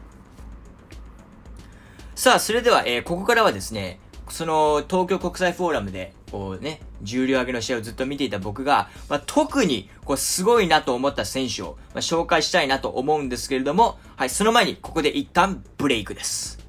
[2.15, 16.64] さあ、それでは、えー、ここからはですね、その、東京国際フォーラムで、こうね、重量上げの試合をずっと見ていた僕が、まあ、特に、こう、すごいなと思った選手を、まあ、紹介したいなと思うんですけれども、はい、その前に、ここで一旦、ブレイクです。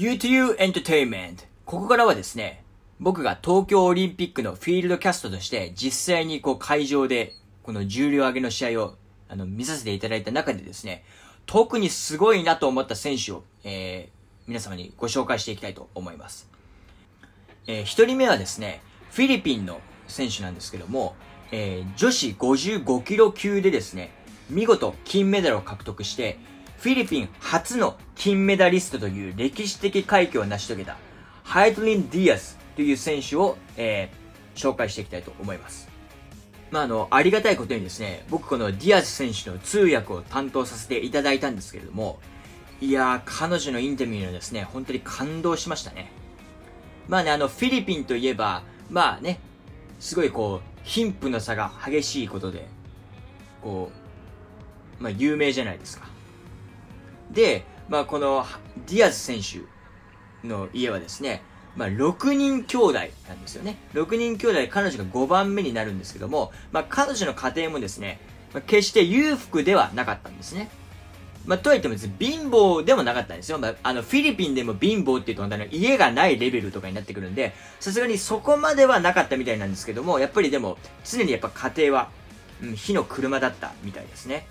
[0.00, 2.64] U2U Entertainment ここからはですね、
[3.00, 8.94] 僕が東京オリンピックのフィールドキャストとして実際にこう会場でこの重量上げの試合を
[9.28, 11.04] あの見させていただいた中でですね、
[11.44, 14.10] 特にすごいなと思った選手を、えー、
[14.46, 16.48] 皆様にご紹介していきたいと思います。
[17.66, 21.14] えー、一人目はですね、フィリピンの選手なんですけども、
[21.52, 24.14] えー、女子55キロ級でですね、
[24.48, 26.38] 見事金メダルを獲得して、
[26.80, 30.96] フィリピン初の金メダリストという歴史的快挙を成し遂げた、
[31.44, 35.90] ハイディリン・ディアスという選手を、えー、紹介していきたいと思います。
[36.70, 42.18] まあ、あの、ありがたいことにですね、僕このディアス選手の通訳を担当させていただいたんですけれども、
[42.80, 46.10] いやー、彼女のインタビューのですね、本当に感動しましたね。
[47.08, 49.38] まあね、あの、フィリピンといえば、まあね、
[49.98, 52.68] すごいこう、貧富の差が激しいことで、
[53.60, 53.92] こ
[54.98, 56.09] う、まあ有名じゃないですか。
[57.30, 58.44] で、まあこの
[58.86, 61.42] ディアズ選手の家はですね、
[61.76, 62.92] まあ6人兄弟
[63.28, 63.76] なんですよね。
[63.94, 68.20] 6人兄弟彼女が5番目になるんですけども、まあ彼女の家庭もですね、
[68.52, 70.70] まあ、決して裕福ではなかったんですね。
[71.46, 73.58] まあ、とはいってもですね、貧乏でもなかったんですよ。
[73.58, 82.10] まあ、あの、フィリピンでも貧乏っていうと、あの、家がないレベルとかになってくるんで、さすがにそこまではなかったみたいなんですけども、やっぱりでも、常にやっぱ家庭は、
[82.62, 84.46] うん、火の車だったみたいですね。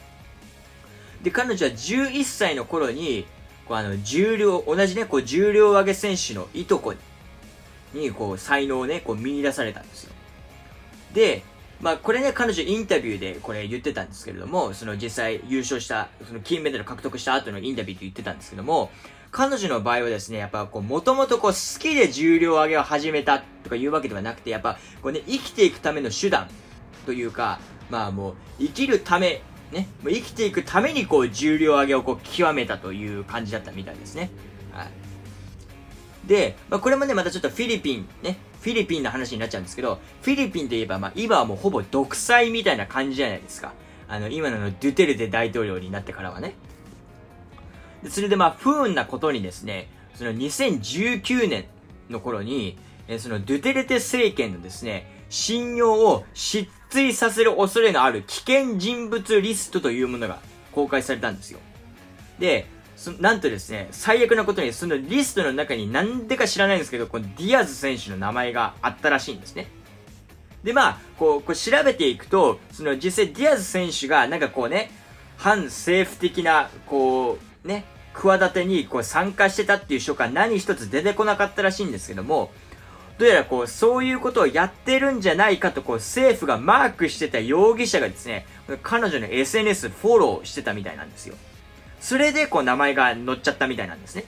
[1.23, 3.25] で、彼女は11歳の頃に、
[3.67, 6.93] こうあの、重量、同じね、こう、重量上げ選手のいとこ
[7.93, 10.13] に、こう、才能をね、こう、見出されたんですよ。
[11.13, 11.43] で、
[11.81, 18.91] まあ、これね、彼女インタビューでこれ言ってたんですけれども、その実際優勝した、その金メダル獲得した後のインタビューで言ってたんですけども、
[19.31, 26.49] 彼女の場合はですね、やっぱこう、もともとこう、好きで重量上げを始めたとかいうわけではなくて、やっぱ、こうね、生きていくための手段
[27.05, 34.31] というか、まあもう、生きるため、ね、もう生きていくためにこう、重量上げをこう、極めたという感じだったみたいですね。
[34.71, 34.89] はい。
[36.27, 43.73] で、まあ、これもね、またちょっとフィリピン、ね、フィリピンの話になっちゃうんですけど、フィリピンといえば、まあ、今はもうほぼ独裁みたいな感じじゃないですか。
[44.07, 46.55] あの、今ののドゥテルテ大統領になってからはね。
[48.03, 51.65] でそれでまあ、不運なことにですね、その2019年
[52.09, 52.77] の頃に、
[53.07, 60.39] えそのドゥテルテ政権のですね、信用を失墜させる恐れのある危険人物リストというものが
[60.71, 61.59] 公開されたんですよ。
[62.39, 62.67] で、
[63.19, 69.67] なんとですね、最悪なことに、そのリストの中になんでか知らないんですけど、このディアズ選手の名前があったらしいんですね。
[70.63, 74.91] で、まあ、こう、こう調べていくと、その実際ディアズ選手が、なんかこうね、
[75.37, 82.51] 反政府的な、こう、ね、企てにこう参加してたっていう書が何一つ出てこなかったらしいんですけども、
[83.19, 88.47] どうやらこう、そういうことをやってるんじゃないかとこう、政府がマークしてた容疑者がですね、
[88.81, 91.35] 彼女の SNS フォローしてたみたいなんですよ。
[91.99, 94.23] それでこう名前が載っちゃったみたいなんですね。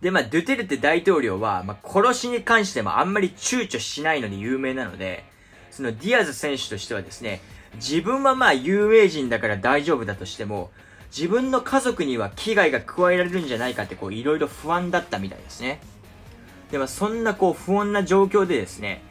[0.00, 5.24] で、まあ、ドゥテルテ大統領は、まあ、殺しに関してもあんまり躊躇しないので有名なので、
[5.70, 7.42] そのディアズ選手としてはですね、
[7.76, 10.72] 自分はまあ有名人だから大丈夫だとしても、
[11.16, 15.80] 自分の家族には危害が加えられるんじゃないかってこういろいろ不安だったみたいですね。
[16.72, 19.02] でもそんなこう不穏な状況でですね、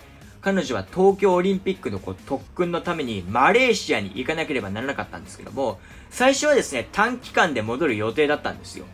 [0.42, 8.86] 彼女は東京オリンピックのこう特訓のためにマレーシアに行かなければならなかったんですけども、最初はですね、短期間で戻る予定だったんですよ。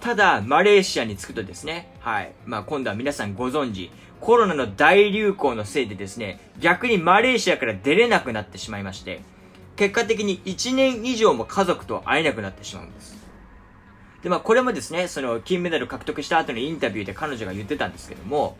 [0.00, 2.32] ただ、マレーシアに着くとですね、はい。
[2.46, 9.20] まあ今度は皆さんご存知、コロナの大流行のせいでですね、逆にマレーシアから出れなくなってしまいまして、
[9.74, 13.23] 結果的に1年以上も家族と会えなくなってしまうんです。
[14.24, 18.56] で、まあこれもですね、その金メダル獲得した後のインタビューで彼女が言ってたんですけども、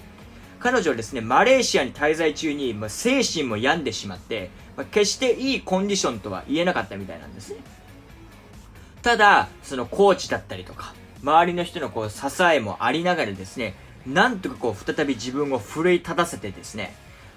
[0.61, 7.57] 彼女はですね、マレーシアに滞在中に、まあ、精神も病んでしまって、まあ、決していいコンディションとは言えなかったみたいなんですね。
[9.03, 13.75] ただ、そのコーチだったりとか、周りの人のこう支えもありながらですね、
[14.07, 16.95] なんとかこう再び自分を奮い立たせてですね、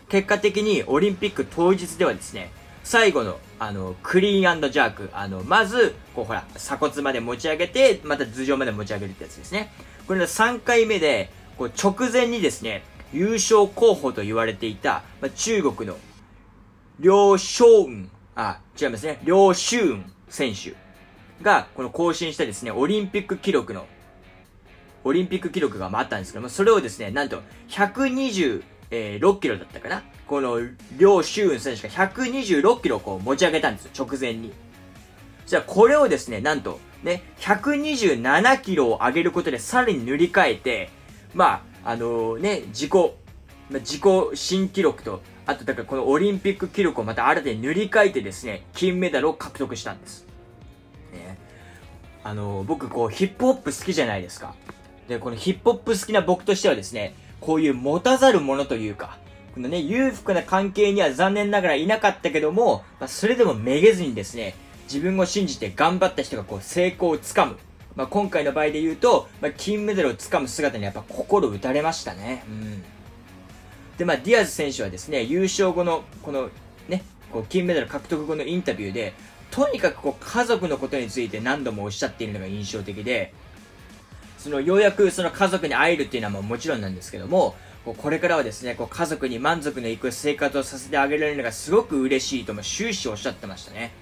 [0.09, 2.51] 結果的にオリンピック当日ではですね、
[2.83, 9.71] 最後の、あの、クリーンジャーク、あの、まず、こうほら、鎖骨まで持ち上げて、また頭上まで持ち上げるってやつですね。
[10.07, 15.97] これの3回目で、こう直前にですね、優勝候補と言われていた、まあ、中国の、
[16.99, 20.75] 両翔雲、あ、違いますね、両秀雲選手
[21.43, 23.87] が、この更新したですね、オリンピック記録の、
[25.03, 30.59] オリンピック記録があったんですけども、それをですね、なんと、126キロだったかなこの、
[30.97, 34.51] 両秀雲選手が126キロをこう持ち上げたんですよ、直前に。
[35.45, 40.89] じゃあ、これをですね、なんと、ね、127キロを上げることでさらに塗り替えて、
[41.33, 42.91] まあ、あのー、ね、自己、
[43.69, 44.01] まあ自己
[44.33, 50.25] 新記録と、あとだからこのオリンピック記録をまた新たに塗り替えてですね、金メダルを獲得したんです。
[51.13, 51.37] ね、
[52.23, 54.55] あのー、僕こうヒップホップ好きじゃないですか。
[55.07, 59.17] で、このヒップホップ好きな僕としてはですね、こういう持たざるものというか、
[59.57, 67.57] このね、裕福な関係には残念ながらいなかったけども、まあ、それでもめげずにですね、自分を信じて頑張った人がこう成功をつかむ。
[67.95, 72.43] まあ、今回の場合で言うと、まあ、金メダルをつかむ姿にやっぱ心打たれましたね。
[72.47, 72.83] うん。
[73.97, 76.51] で、まあ、ディアズ選手はですね、優勝後の、この、
[76.87, 79.15] ね、こう、金メダル獲得後のインタビューで、
[79.49, 83.33] とにかくこう、家族のことについて何度もおっしゃっているのが印象的で、
[84.37, 87.55] その、ようやくその家族に会えるっていうのはももちろんなんですけども、
[87.87, 93.93] こうこれからはですね、こう家族に満足のいく生活をさせてあげられるのがすごく嬉しいとも終始おっしゃってましたね。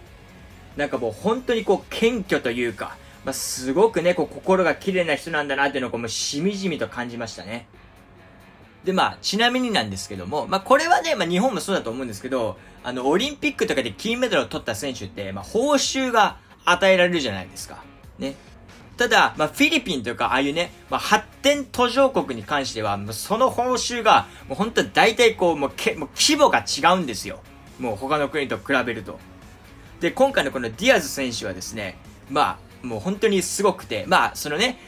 [0.76, 7.68] なんかもう本当にこう謙虚というか、まあ、すごくね、こう、心が綺麗な人なんだなっていうのをこう、もうしみじみと感じましたね。
[8.84, 17.84] で、まあ、ちなみになんですけども、まあ、これはね、まあ、日本もそうだと思うんですけど、あの、オリンピックとかで金メダルを取った選手って、まあ、報酬が与えられるじゃないですか。
[18.20, 18.36] ね。
[18.98, 27.40] ただ、まあ、フィリピンというか、ああいうね、まあ、発展途上国に関しては、もうその報酬が、もう本当大体こう、もうけ、もう規模が違うんですよ。
[27.80, 29.20] もう他の国と比べると。
[30.00, 31.98] で、今回のこのディアズ選手はですね、
[32.30, 34.80] まあ、もう本当にすごくて、まあ、そのね、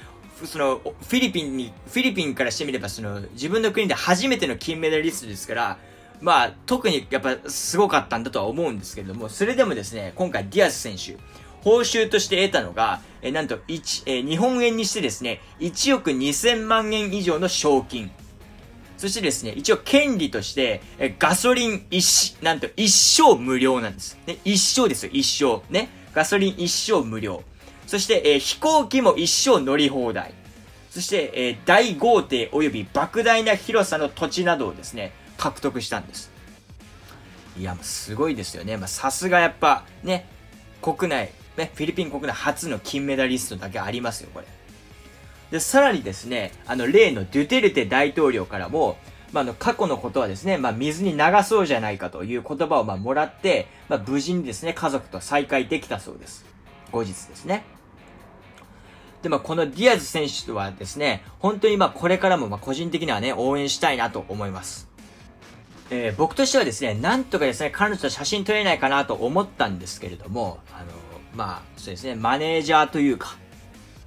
[0.46, 5.78] その、フィリピンに、フィリピンからしてみれば、その、自分の国で初めての金メダリストですから、
[6.22, 11.18] まあ、特にやっぱすごかったんだとは思うんですけれども、それでもですね、今回ディアス選手、
[11.68, 18.10] 報酬として得たのが、えなんと1、え日本円にしてですね、1億2000万円以上の賞金。
[18.98, 24.18] そしてですね、一応権利として、えガソリン一、なんと一生無料なんです。
[24.26, 25.62] ね、一生ですよ、一生。
[25.70, 25.90] ね。
[26.14, 27.44] ガソリン一生無料。
[27.86, 30.34] そして、え、飛行機も一生乗り放題。
[30.90, 36.32] そして、え、大豪邸及び莫大な広さの土地などをですね、獲得したんです。
[37.60, 38.78] いや、すごいですよね。
[38.78, 40.30] まあ、さすがやっぱ、ね、
[40.82, 44.46] 国内、ね、フィリピン国内初の金メダリストだけありますよ、これ。
[45.52, 48.98] で、さらにですね、あの、例のドゥテルテ大統領からも、
[49.32, 56.46] まあ、の、過去のことはですね、まあ、水に流そうじゃないかという言葉を、ま、もらって、まあ、無事にですね、家族と再会できたそうです。
[56.92, 57.66] 後日ですね。
[59.22, 64.88] で、まあ、このディアズ選手とはですね、本当にま、これからもま、個人的にはね、応援したいなと思います。
[65.90, 70.86] えー、僕としてはですね、なんとかですね、彼女と写真撮れないかなと思ったんですけれども、あの、
[71.38, 73.38] まあ、そうですね、マネージャーというか、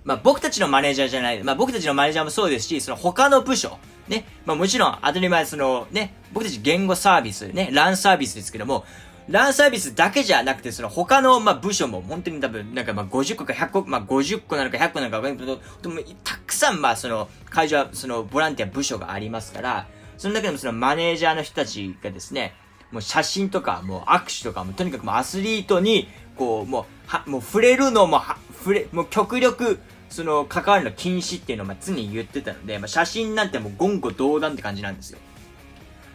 [0.02, 3.78] まあ、僕たちのマネージャーじゃない、まあ、僕たちのマネージャーもそうですし、その他の部署、
[4.08, 8.84] ね、まあ、もちろん当たり前そのね、僕たち言語サービス、ね、ランサービスですけども、
[9.28, 19.86] ランサービスだけじゃなくて、その他の、まあ、部署も本当に多分、なんかまあ、50個か100個、まあ、50個なのか100個なのか分かんないけど、たくさん、まあ、その、会場、その、ボランティア部署がありますから、
[20.18, 22.54] その中でもそのマネージャーの人たちがですね、
[22.90, 29.78] もう写真とか、もう握手とか、もとにかくもうアスリートに、こう、もう、は、もう触れるのも、は、触れ、もう極力、
[30.08, 35.18] その、関わるの禁止っていうのをま常に言ってたので、まあ、写真なんてもう言語道断って感じなんですよ。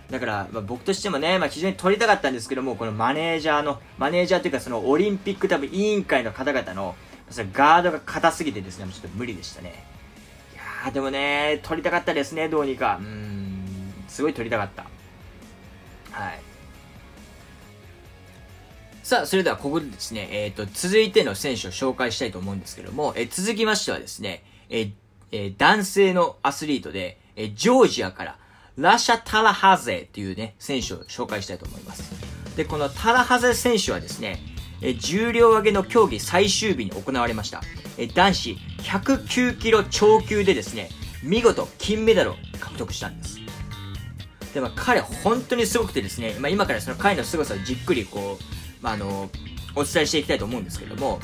[0.10, 6.96] だから、まあ、僕としてもね、まあ、非常に撮りたかったんですけども、このマネージャーの、マネージャーというかそのオリンピック多分委員会の方々の、
[7.30, 9.84] そのガードが硬すぎてですね、ちょっと無理でしたね。
[10.54, 13.00] いやー、でもね、撮りたかったですね、どうにか。
[13.02, 14.84] うん、すごい撮りたかった。
[16.12, 16.40] はい。
[19.06, 24.92] さあ、それではここでですね、えっ、ー、と、続いての選手を紹介したいと思うんですけども、えー、続きましてはですね、えー、
[25.32, 28.40] えー、男性のアスリートで、えージョージアから、
[28.78, 32.12] ラシャ・タラハゼっていうね、選手を紹介したいと思います。
[32.58, 34.40] で、このタラハゼ選手はですね、
[34.82, 37.62] えー重量挙げの競技最終日に行われました。
[38.00, 40.90] えー男子109キロ超級でですね、
[41.22, 43.38] 見事金メダルを獲得したんです。
[44.56, 49.32] で、まあ、彼本当にすごくてですね、まあ、今からその彼の凄さをじっくりこう、まあ、あの、
[49.76, 51.20] お伝えしていきたいと思うんですけども、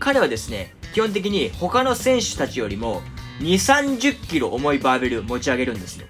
[0.00, 3.00] 彼はですね、基本的に他の選手たちよりも
[3.40, 6.06] 2、30キロ重いバーベル持ち上げるんですよ。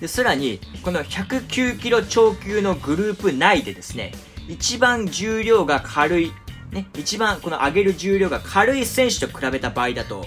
[0.00, 4.12] で、さらに、この109キロ超級のグループ内でですね、
[4.48, 6.32] 一番重量が軽い、
[6.70, 10.24] ね、一番この上げる重量が軽い選手と比べた場合だと、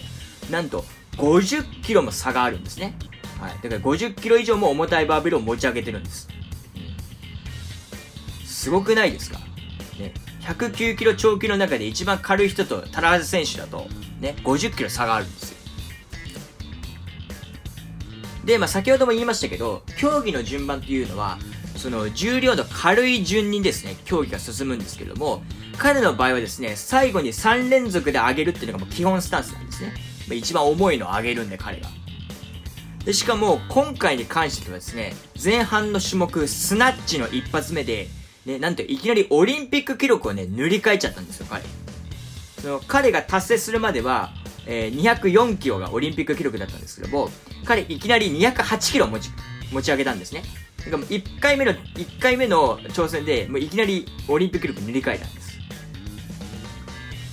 [0.51, 0.85] なんと
[1.17, 2.95] 50キロも差があるんですね。
[3.39, 3.53] はい。
[3.63, 6.27] だから50キロ以上も重たいバーベルを持ち上げてるんです。
[8.61, 9.39] すごくないですか？
[9.97, 10.13] ね。
[10.41, 13.87] 109キロ超級の中で一番軽い人とタラーズ選手だと、
[14.19, 15.57] ね、50キロ差があるんですよ。
[18.45, 21.39] で、まあ、先ほども言いましたけど、競技の順番というのは、
[21.75, 25.41] その重量の軽い順にですね、競技が進むんですけども、
[25.77, 29.93] 彼の場合はですね、最後に3連続で上げるっていうのがもう基本スタンスなんですね。
[30.27, 31.89] まあ、一番重いのを上げるんで、彼が。
[33.05, 38.07] で、しかも、今回に関してはですね、前半の種目、スナッチの一発目で、
[38.45, 41.63] ね、なんといきなりオリンピック記録をね、塗り替えちゃったんですよ、彼。
[42.61, 44.31] その彼が達成するまでは、
[44.65, 47.29] えー、204キロがオリンピック記録だったんですけども、
[47.65, 49.29] 彼いきなり208キロ持ち、
[49.71, 50.43] 持ち上げたんですね。
[50.77, 55.59] だから1回目の、1回目の挑戦で、もういきなりオリンピック記録塗り替えたんです。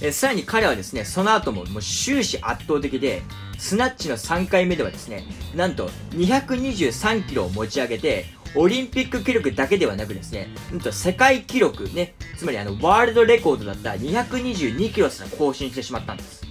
[0.01, 3.23] えー、さらに彼はですね、その後ももう終始圧倒的で、
[3.59, 16.45] スナッチの3回目ではですね、なんと223キロを持ち上げて、オリンピック記録だけではなくですね、うんと世界記録ね、つまりあの、ワールドレコードだった222キロすら更新してしまったんです。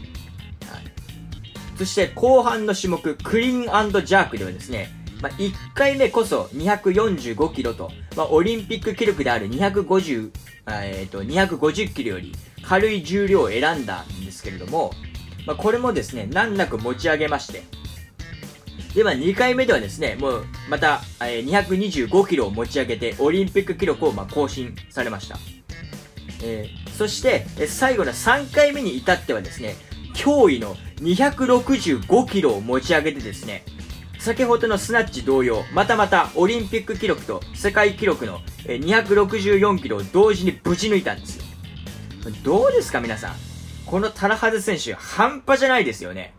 [0.71, 0.83] はい。
[1.77, 4.89] そして後半の種目、クリーンジャークではですね、
[5.21, 10.31] まあ、1回目こそ245キロと、まあ、オリンピック記録である250、
[10.67, 14.91] えっ、ー、と、250キロより軽い重量を選んだんですけれども、
[15.45, 17.63] まあ、これもですね、難なく持ち上げまして、
[18.97, 25.37] で、まあ、2回目ではですね、もう、また、えー、225キロを持ち上げて、オリンピック記録をまあ更新されました。
[26.41, 29.75] えー、そして、え最後の3回目に至ってはですね、
[30.15, 33.65] 驚異の265キロを持ち上げてですね、
[34.17, 41.43] 先ほどのスナッチ同様、またまたオリンピック記録と世界記録の264キロを同時にぶち抜いたんですよ。
[42.43, 43.35] どうですか皆さん？
[43.85, 46.33] このタラハズ選手、半端じゃないですよね。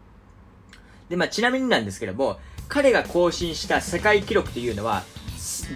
[1.09, 2.39] で、まあ、ちなみになんですけども、
[2.69, 5.03] 彼が更新した世界記録というのは、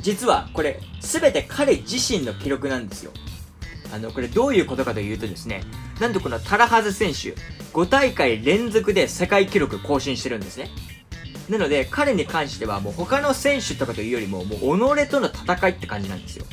[0.00, 3.12] 実はこれ、すべて彼自身の記録なんですよ。
[3.92, 5.62] あの、これどういうことかというとですね、
[6.00, 7.34] なんとこのタラハズ選手、
[7.72, 10.70] 5大会連続で世界記録更新してるんですね。
[11.48, 16.44] なので、彼に関してはもう他の選手とかというよりも、もう己との戦いって感じなんですよ。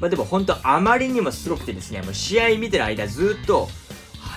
[0.00, 3.68] まあでも本当あまりにもすごくてですね、もう試合見てる間ずっと、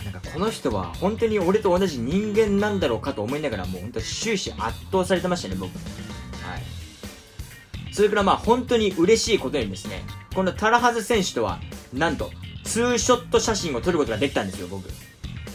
[0.04, 5.72] なんかこの人は本当に俺と同じ人間なんだろうかと思いながらもう本当終始圧倒されてましたね、僕。
[5.74, 7.94] はい。
[7.94, 11.60] それからまあ本当に嬉しいことにですね、このタラハズ選手とは、
[11.94, 12.32] なんと、
[12.64, 14.88] ツーショット写真を撮ることができたんですよ、僕。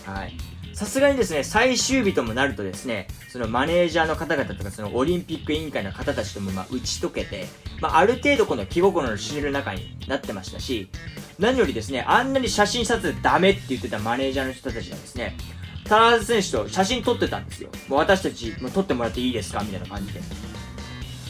[0.05, 0.37] はい。
[0.75, 7.47] さすがにですね、最終日ともなるとですね、そのマネージャーの方々とか、そのオリンピック委員会の方たちともまあ打ち解けて、
[7.81, 10.91] まあある程度この気心の知る中になってましたし、
[11.39, 15.37] 何よりですね、あんなに写真撮影ダメって言ってたマネージャーの人たちがですね、
[15.85, 17.69] タラーズ選手と写真撮ってたんですよ。
[17.89, 19.63] もう私たち、もう撮ってもらっていいですか？
[19.63, 20.21] みたいな感じで。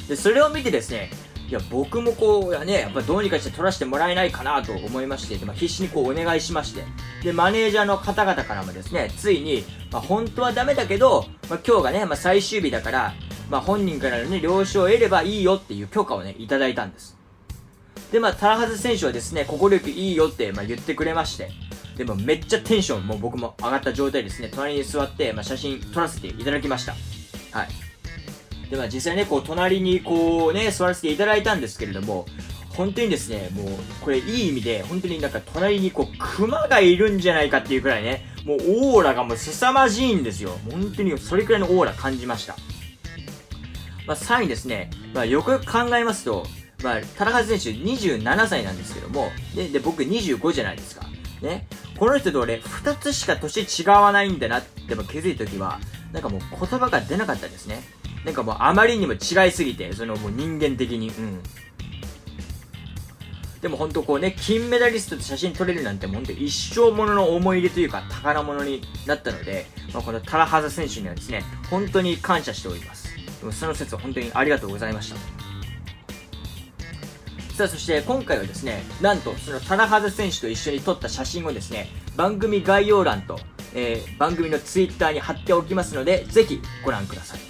[0.08, 1.10] で、それを見てですね、
[1.48, 6.84] いや、僕もこう、やね、やっぱどうにかして取らせてもらえないかなと思いまして、まあ、必死にこうお願いしまして、
[7.22, 13.14] で、マネージャーの方々からもですね、ついに、まあ、本当はダメだけど、まあ、今日がね、まあ、最終日だから、
[13.50, 17.16] まあ、本人からのね、了承を得ればいいよっていう許可をね、いただいたんです。
[18.10, 21.50] で、まあ、タラハズ選手はですね、心よくいいよって、まあ、言ってくれまして、
[21.96, 26.94] でもめっちゃテンションも僕も上がった状態ですね、隣に座って、まあ、写真撮らせていただきました。
[27.52, 27.83] はい。
[28.70, 32.26] で、まあ実際ね、こう、隣にこうね、座らせていただいたんですけれども、
[32.70, 33.66] 本当にですね、もう、
[34.00, 38.58] これいい意味で、本当になんか隣にこう、熊がいるんじゃないかっていうくらいね、もう
[38.96, 40.58] オーラがもう凄まじいんですよ。
[40.70, 42.56] 本当にそれくらいのオーラ感じました。
[44.06, 46.46] まあ、さらにですね、まあ、よく考えますと、
[46.82, 51.06] まあ、田中選手27歳なんですけども、で、で僕25じゃないですか。
[51.40, 51.66] ね。
[51.98, 55.78] この人と俺、2つしか年違わないんだなって気づいた時は、
[56.14, 57.82] なんかもう言葉が出なかったですね。
[58.24, 61.42] なんかもうあまりにも違いすぎて、そのもう人間的に、うん。
[63.60, 73.08] でも本当こうね、金メダリストと写真撮れるなんて本当一生ものの思い入れというか宝物になったので、まあ、このタラハザ選手にはですね、本当に感謝しております。
[73.40, 75.16] でもその説は本当にありがとうございました。
[77.54, 83.40] さあそして今回はですね、なんとそのタラハザ選手と一緒に撮った写真をですね、番組概要欄と、
[83.74, 87.40] えー、番組のツイッターに貼っておきますので、ぜひご覧ください。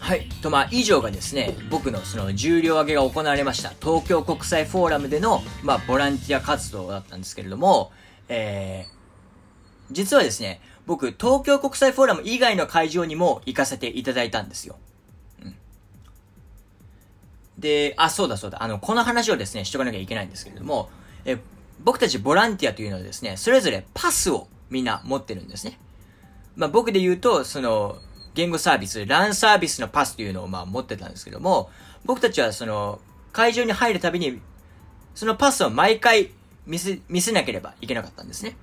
[0.00, 0.26] はい。
[0.42, 7.92] と、まあ、以上がですね、僕のその重量挙げが行われました、東京国際フォーラムでの、まあ、ボランティア活動だったんですけれども、
[8.28, 14.78] えー、実はですね、僕、東京国際フォーラム以外の会場にも行かせていただいたんですよ。
[15.44, 15.54] うん。
[17.58, 20.90] で、あ、そうだそうだ、あの、この話をですね、しとかなきゃいけないんですけれども、
[21.24, 21.38] え
[21.84, 25.78] 僕たちボランティアというのはですね、それぞれパスをみんな持ってるんですね。
[26.56, 27.98] まあ、僕で言うと、その、
[28.34, 31.70] 言語サービス、ランサービスのパスというのをまあ持ってたんですけども、
[32.04, 33.00] 僕たちはその、
[33.32, 34.40] 会場に入るたびに、
[35.14, 36.30] そのパスを毎回
[36.66, 38.56] 見せ、見せなければいけなかったんですね。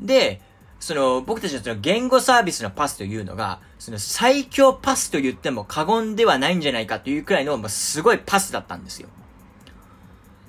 [0.00, 0.40] で、
[0.80, 9.08] その、僕たちのその言語サービスのパスというのが、その最強パスと言っても過言ではないんじゃないかというくらいの、まあ、すごいパスだったんですよ。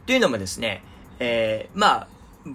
[0.05, 0.84] というのもですね、
[1.20, 2.07] えー、まあ、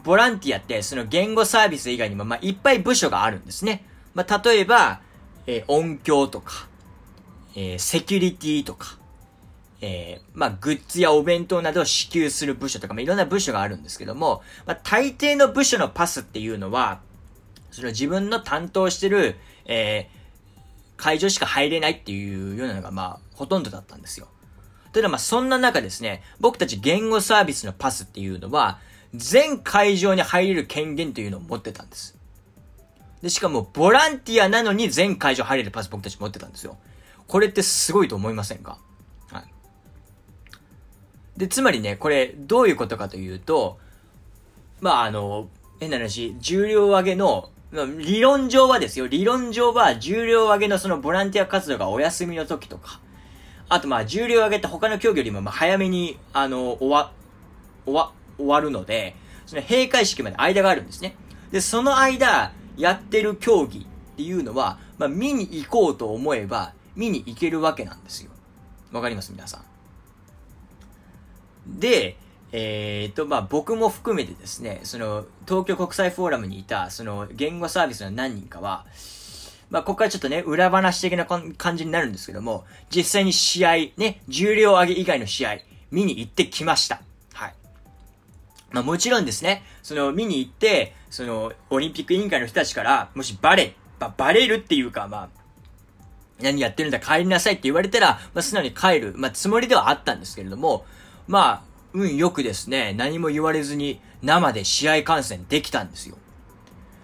[0.03, 3.84] ボランティアって、その言語サービス以外にも、まあ、いっぱい部署があるんですね。
[4.14, 5.01] まあ、例えば、
[5.47, 6.68] えー、音響とか、
[7.55, 8.99] えー、セキュリティとか、
[9.80, 17.01] えー、まあ、グッズやお弁当などを支給する部署とか、まあ、いろんな部署があるんですけども、まあ、大抵の部署のパスっていうのは、
[17.70, 19.36] その自分の担当してる、
[19.66, 24.28] えー、会場しか入れないっていうようなのが、まあ、ほとんどだったんですよ。
[24.92, 28.78] ただまあ、そんな中ですね、僕たち言語サービスのパスっていうのは、
[29.14, 32.18] 全会場に入れる権限というのを持ってたんです。
[33.22, 36.76] で、しかも、ボランティアなのに全会場入れるパス僕たち持ってたんですよ。
[37.26, 38.78] これってすごいと思いませんか？
[39.30, 39.44] はい。
[41.38, 43.78] で、つまりね、これ、どういうことかというと、
[44.80, 45.48] まあ、あの、
[45.80, 47.50] 変な話、重量上げの、
[47.98, 53.00] 理論上はですよ、理論上は重量上げのそのボランティア活動がお休みの時とか、
[53.68, 57.10] あとまあ重量上げって他の競技よりもまあ早めに、あの、終わ、
[57.84, 59.16] 終わ、終わるので、
[59.47, 61.16] その閉会式まで間があるんですね。
[61.51, 68.30] で、その間、やってる競技っていうのは、まあ、見に行こうと思えば、見に行けるわけなんですよ。
[68.93, 69.32] わかります？
[69.32, 69.59] 皆さ
[71.66, 71.78] ん。
[71.78, 72.16] で、
[72.53, 78.87] えーと、まあ、僕も含めてですね、その、東京国際フォーラムにいた、その、言語サービスの何人かは、
[79.70, 85.59] まあ、ここからちょっとね、裏話的な感じになるんですけども、実際に試合、ね、重量上げ以外の試合、
[85.91, 87.01] 見に行ってきました。
[88.74, 95.28] まあ、もちろんですね、その、見に行って、その、オリンピック委員会の人たちから、もしバレ、まバレるっていうか、まあ、
[96.42, 100.84] 何やってるんだ帰りなさいって言われたら、まあ、素直に帰る、まあ、つもりではあったんですけれども、
[101.28, 101.62] まあ、
[101.92, 106.18] 運よくですね、何も言われずに生で試合観戦できたんですよ。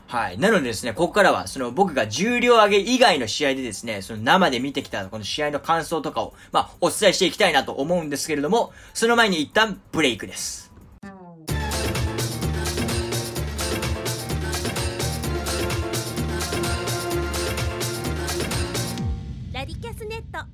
[0.09, 0.39] はい。
[0.39, 10.70] なのでですね、ここからは、その僕が重量上げ以外の試合でですね、その生で見てきたこの試合の感想とかを、まあ、お伝えしていきたいなと思うんですけれども、その前に一旦ブレイクです。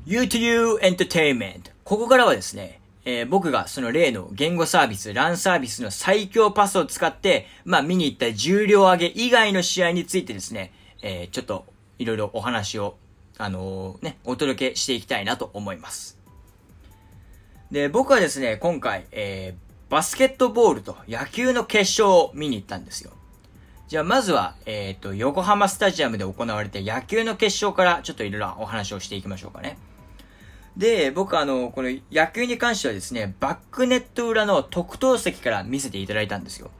[0.06, 11.66] U2U Entertainment ここからはですね、えー、僕がその例の言語サービス、ランサービスの最強パスを使って、まあ見に行った重量上げ以外の試合についてですね、えー、ちょっと
[11.98, 12.96] いろいろお話を、
[13.36, 16.18] あのー、ね、お届けしていきたいなと思います。
[17.72, 23.10] で、僕はですね、今回、えー、バスケットボールと野球の決勝を見に行ったんですよ。
[23.88, 29.78] じゃあまずは、えっ、ー、と、横浜スタジアムで行われた野球の決勝からちょっといろいろお話をしていきましょうかね。
[30.76, 36.70] で、僕あの、この野球に関してはですね、バックネット裏の特等席から見せていただいたんですよ。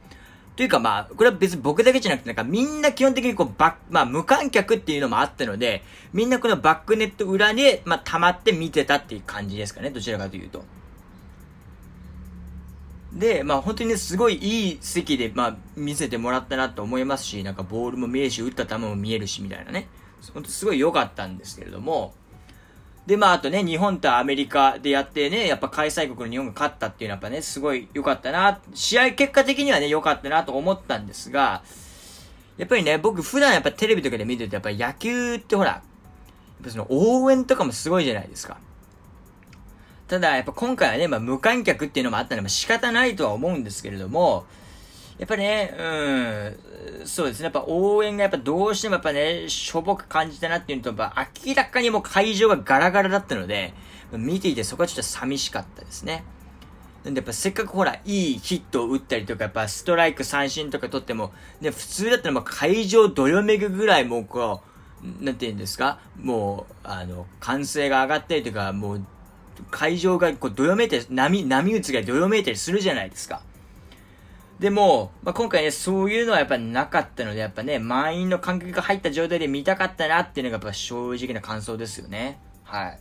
[0.55, 5.83] というかまあ、これは別に僕だけじゃなくて、なんかみんな基本的にこうバッ、まあ無観客っていうのもあったので、
[6.13, 10.63] みんなこのバックネット裏で、まあ溜まって見てたっていう感じですかね、どちらかというと。
[13.13, 19.87] で、まあ本当にね、すごいいい席で、まあ見せてもらったなと思いますし、なんかボールも見えるし、打った球も見えるし、みたいなね。
[20.33, 22.13] 本当すごい良かったんですけれども、
[23.07, 31.63] で、まあ、あとね、日本とアメリカでやってね、やっぱ開催国の日本が勝ったっていうのはやっぱね、すごい良かったな、試合結果的にはね、良かったなと思ったんですが、
[32.57, 38.57] やっぱりね、僕普段やっぱテレビとかで見てると、やっぱり野球ってほら、やっぱその応援とかもすごいじゃないですか。
[40.09, 44.45] ただ、やっぱ今回はね、まあ無観客っていうのもあったので、まあ仕方ないとは思うんですけれども、
[45.17, 47.45] やっぱね、うん、そうですね。
[47.45, 53.73] やっぱ応援がやっぱどうしてもやっぱね、しょぼく感じたなっていうのと、やっぱ明らかにもう会場がガラガラだったので、
[54.11, 56.23] 見ていてそこはちょっと寂しかったですね。
[57.03, 64.61] なんでやっぱせっかくほら、いいヒットを打ったりとか、やっぱストライク三振とか取っても、ね、普通だったらもう会場どよめぐぐらいもうこ
[65.03, 65.99] う、なんて言うんですか？
[66.19, 69.01] もう、あの、歓声が上がったりとか、もう、
[69.71, 73.41] 会場がこうどよめいて、波、波打つがどよめいたりするじゃないですか。
[74.59, 82.39] でも、まあ、今回ね、そういうのはやっぱなかったので、やっぱね、満員の観客が入った状態で見たかったなっていうのがやっぱ正直な感想ですよね。
[82.63, 82.99] はい。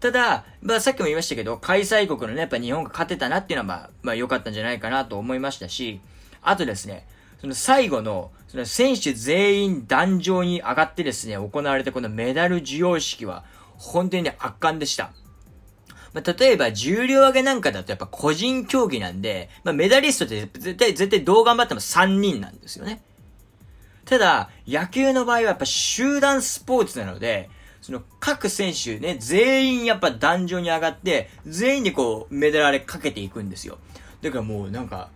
[0.00, 6.00] ただ、まあ、さっきも言いましたけど、開催国のね、やっぱ日本が勝てたなっていうのはまあ、まあ良かったんじゃないかなと思いましたし、
[6.42, 7.06] あとですね、
[7.40, 13.44] その最後の、その選手全員壇上に上がってですね、行われたこのメダル授与式は、
[13.76, 15.12] 本当にね、圧巻でした。
[16.16, 23.02] まあ、例えば重量上げなんかだとやっぱ個人競技なんで、まあ、メダリストって絶対、絶対どう頑張っても3人なんですよね。
[24.06, 27.50] ただ、野球の場合はやっぱ集団スポーツなので、
[27.82, 33.76] その各選手ね、全員やっぱ壇上に上がって、全員でこうメダルあれかけていくんですよ。
[34.22, 35.10] だからもうなんか、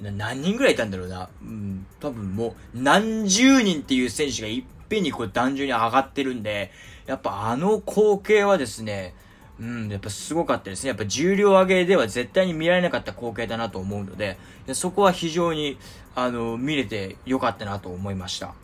[0.00, 1.30] 何人ぐらいいたんだろうな。
[1.42, 6.70] うん、多分もう何十人っていう選手がいっぺんにこう壇上に上がってるんで、
[7.06, 9.14] やっぱあの光景はですね、
[9.60, 10.88] うん、やっぱすごかったですね。
[10.88, 14.36] やっぱ重量上げでは絶対に見られなかった光景だなと思うので、
[14.72, 15.78] そこは非常に、
[16.14, 18.54] あの、見れてよかったなと思いました。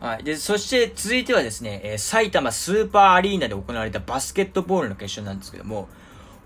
[0.00, 0.24] はい。
[0.24, 5.88] で、そして続いてはですね、えー、埼玉スーパーアリーナで行われたバスケットボールの決勝なんですけども、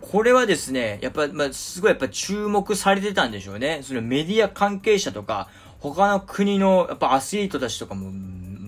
[0.01, 3.81] これはですね、やっぱ、まあ、すごいやっぱ注目されてたんでしょうね。
[3.83, 5.49] そのメディア関係者とか、
[5.79, 8.11] 他の国のやっぱアスリートたちとかも、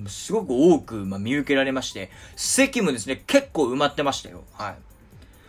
[0.08, 4.44] すごく多く、まあ、見受けられまして、席もですね、結構埋まってましたよ。
[4.52, 4.74] はい。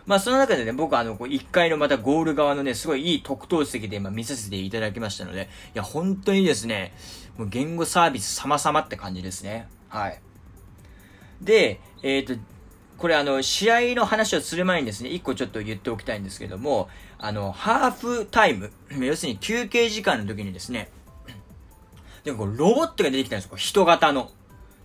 [0.06, 6.94] まあ、その中でね、僕はあの、こう1階のまたゴール側のね、すごいいい特等席で今見させていただきましたので、いや、本当にですね、
[7.36, 9.68] もう言語サービス様々って感じですね。
[9.88, 10.20] はい。
[11.42, 12.40] で、えっ、ー、と、
[12.96, 16.88] これあの、試合の話をする前にですね、一個ちょっと言っておきたいんですけども、
[17.18, 20.88] あの、ハーフタイム、 要するに休憩時間の時にですね、
[22.24, 24.30] でこうロボットが出てきたんですよ、人型の。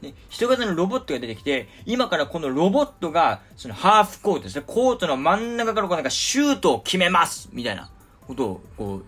[0.03, 7.89] ね、人型のロボットが出てきて、今からこのロボットが、そのハーフコートですね、コートの真ん中からこうなんかシュートを決めますみたいな
[8.27, 9.03] ことを、こう、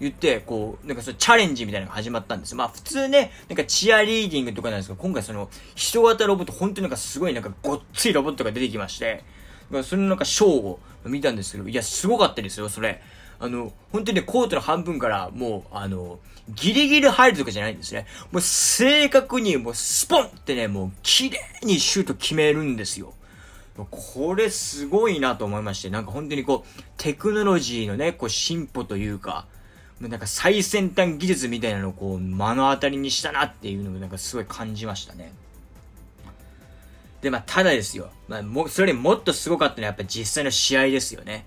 [0.00, 9.24] 言って、こう、なんかそのチャレンジみたいなのが始まったんですまあ普通ね、なんかチアリーディングとかなんですけど、今回その人型ロボット、本当になんかすごいなんかごっついロボットが出てきまして、
[9.82, 13.00] そのなんかショーを、見たんですけど、いや、すごかったですよ、それ。
[13.40, 16.18] あの、本当にね、コートの半分から、もう、あの、
[16.50, 18.06] ギリギリ入るとかじゃないんですね。
[18.32, 23.14] もう正確に、もうスポンってね、もう綺麗にシュート決めるんですよ。
[23.90, 29.46] これすごいなと思いまして、なんか本当にこう、テクノロジーのね、こう進歩というか、
[30.00, 35.32] なんか最先端技術みたいなのをこう、目の当たりにしたなっていうのをなんかすごい感じましたね。
[37.20, 38.10] で、まあ、ただですよ。
[38.28, 41.46] まあ、も、それよりもっとすごかったのはやっぱ実際の試合ですよね。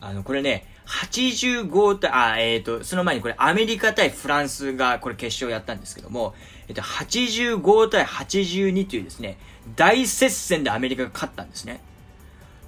[0.00, 6.34] あの、これね、85対、あ、えっ、ー、と、その前にこれアメリカ対フランスがこれ決勝やったんですけども、
[6.66, 9.38] えっ、ー、と、85対82というですね、
[9.76, 11.82] 大接戦でアメリカが勝ったんですね。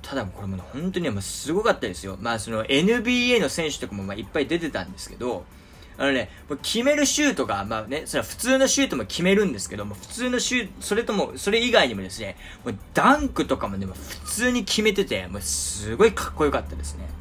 [0.02, 2.18] ただこれも本当にもうすごかったですよ。
[2.20, 5.44] まあその NBA の選手とかもまあいっぱい出てたんですけど、
[5.98, 17.19] あのね、もう決めるシュートが、まあね、それは普通のシュートも決めるんですけども、普通のシュート、それとも、それ以外にもですね、もうダンクとかもね、も普通に決めてて、もうすごいかっこよかったですね。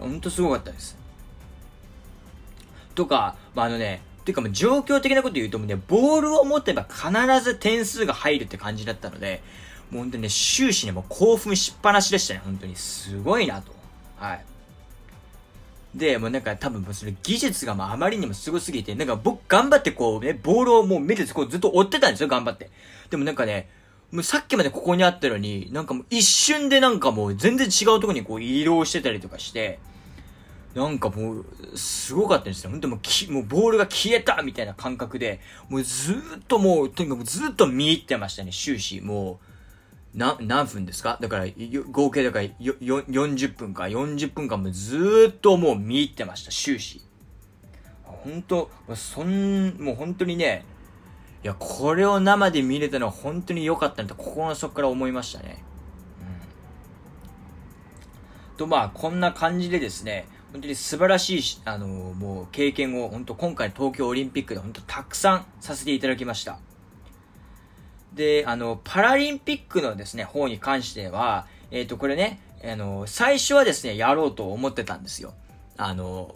[0.00, 0.96] ほんとすごかったです。
[2.94, 7.10] とか、まあ、あのね、ていうかもう状況的なこと言うともね、ボールを持てば必
[7.42, 9.42] ず点数が入るって感じだったので、
[9.90, 12.76] もう本当にね、終始ね、もう興奮しっぱなしでしたね、本当に。
[12.76, 13.72] すごいなと。
[14.16, 14.44] はい。
[15.94, 22.70] で、もうなんか多分それ技術がまああまりにもすごすぎて、なんか僕頑張ってこうね、ボールをもう目でこうずっと追ってたんですよ、頑張って。
[23.10, 23.68] でもなんかね、
[24.12, 29.80] もうさっきまでここにあったのに、なんかもう一瞬でなんかもう全然違うとこにこう移動してたりとかして、
[30.74, 31.44] なんかもう、
[31.74, 32.70] すごかったですね。
[32.70, 36.16] 本当もうき、もうボールが消えたみたいな感覚で、もうずっ
[36.46, 39.00] ともう、とにかくずっと見入ってましたね、終始。
[39.00, 39.40] も
[40.14, 41.18] う、な、何分ですか？
[41.20, 41.46] だから、
[41.90, 47.00] 合計だからよ、よ、40分か、40分間もずっともう見入ってました、終始。
[48.04, 50.64] 本当そん、もう本当にね、
[51.42, 55.64] いや、これを生で見れたのは本当に良かったなと、心の底から思いましたね。
[58.50, 58.56] うん。
[58.56, 66.58] と、まあ、こんな感じでですね、本当に素晴らしいし、あのー、もう経験を、本当今回東京オリンピックで本当たくさんさせていただきました。
[68.14, 75.34] で、あの、パラリンピックのですね、方に関しては、えっ、ー、と、これね、あの、最初はですね、やろうと思ってたんですよ。
[75.76, 76.34] あの、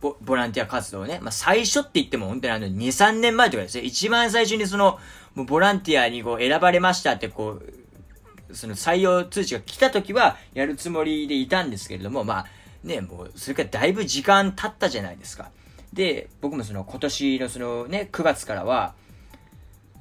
[0.00, 1.18] ボボランティア活動ね。
[1.20, 4.98] まあ、最初って言っても本当にあの、2、3年前とかですね、一番最初にその、
[5.34, 12.46] ボランティアにこう選ばれましたってこう、その採用通知が来た時はやるつもりでいたんですけれども、まあ、
[12.82, 15.50] ね、もう、それからだいぶ時間経ったじゃないですか。
[15.92, 18.94] で、僕もその今年のそのね、9月からは、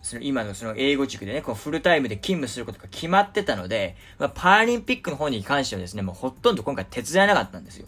[0.01, 7.87] その今のその英語塾でね、こうフルタイムで勤務することが決まってたので、まあ、パラリンピックの方に関してはですね、もうほとんど今回手伝えなかったんですよ。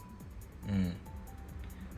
[0.67, 0.95] うん。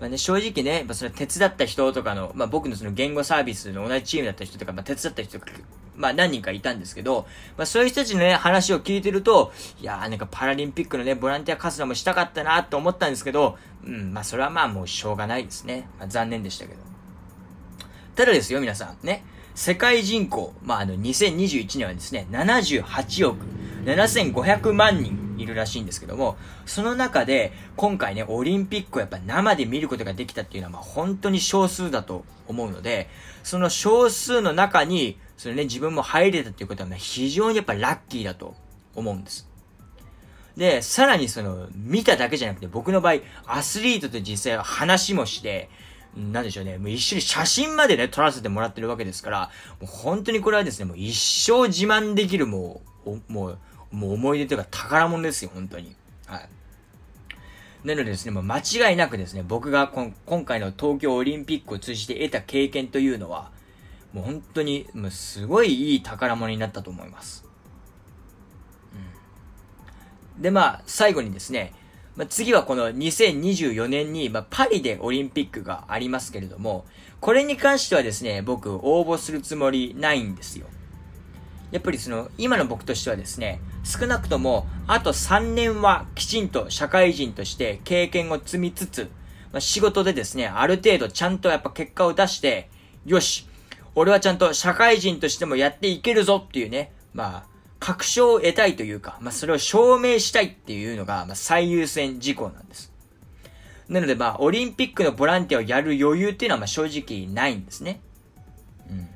[0.03, 5.53] まあね、正直ね、まあ、それ手伝った人とかの、まあ僕のその言語サービスの同じチームだった人とか、まあ手伝った人とか、
[5.95, 7.25] まあ何人かいたんですけど、
[7.55, 15.87] まあそういう人たちのね、話を聞いてると、いやーなんかパラリンピックのね、ボランティア活動もしたかったなと思ったんですけど、うん、まあそれはまあもうしょうがないですね。
[15.97, 16.81] まあ残念でしたけど。
[18.15, 19.07] ただですよ、皆さん。
[19.07, 19.23] ね。
[19.55, 23.45] 世界人口、まあ、あの、2021年はですね、78億
[23.85, 33.09] 7500万人いるらしいんですけども、その中で、今回ね、オリンピックをやっぱ生で見ることができたっていうのは、まあ、本当に少数だと思うので、
[33.43, 38.55] その少数の中に、そのね、自分も入れたっていうことは、ね、非常にやっぱラッキーだと
[38.95, 39.49] 思うんです。
[40.57, 45.69] で、さらにその、見ただけじゃなくて、僕の場合、アスリートと実際話もして、
[46.15, 53.59] なんでしょうね、もう一緒に写真までね、撮らせてもらってるわけですから、もう本当にこれはですね、もう一生自慢できるもう、もう、
[53.93, 55.95] もう思い出というか宝物ですよ、本当に。
[56.25, 56.49] はい。
[57.87, 63.51] なのでですね、もう間違いなくですね、僕がこ今回の東京オリンピックを通じて得た経験というのは、
[64.11, 67.45] もう本当に、もうすごいいい宝物になったと思います。
[70.35, 71.73] うん、で、まあ、最後にですね、
[72.15, 76.85] まあ、次はこの2024年に、まあ、パリでオリンピックがありますけれども、
[77.19, 80.67] これに関してはですね、僕応募するつもりないんですよ。
[81.74, 89.09] やっぱりその、今の僕としてはですね、少なくとも、あと3年はきちんと社会人として経験を積みつつ、
[89.51, 92.69] まあ、仕事でですね、ある程度ちゃんとやっぱ結果を出して、
[93.07, 93.47] よし、
[93.95, 97.45] 俺はちゃんと社会人としてもやっていけるぞっていうね、まあ、
[97.80, 102.93] 確証を得たいというか、まあ、それを証明したいっていうのが、まあ、最優先事項なんです。
[103.89, 107.99] なので、まあ、オリンピックのボランティアをやる余裕っていうのは、まあ、正直ないんですね。
[108.91, 109.09] うん。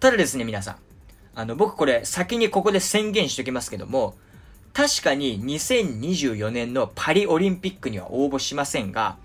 [0.00, 0.89] ただですね、皆さん。
[1.40, 4.14] あの、僕これ、先にここで宣言しておきますけども、
[4.72, 9.16] 確かに2024年のパリオリンピックには応募しませんが、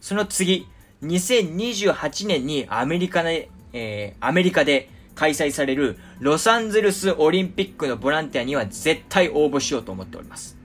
[0.00, 0.66] その次、
[1.02, 10.56] 2028年にアメリカで、えー、アメリカで開催されるロサンゼルスオリンピックのボランティアには絶対応募しようと思っております。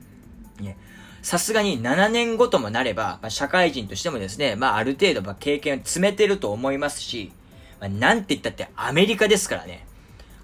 [1.22, 7.32] さすがに7年後ともなれば、まあ、社会人としてもですね、まあある程度ま経験を詰めてると思いますし、
[7.80, 9.86] まあ、なんて言ったってアメリカですからね。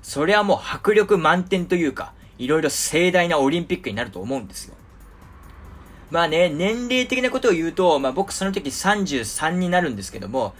[0.07, 4.73] それはもう迫力満点というか、いろいろ盛大なオリンピックになると思うんですよ。
[6.11, 10.55] まあね、年齢的なことを言うと、まあ僕その時33になるんですけども、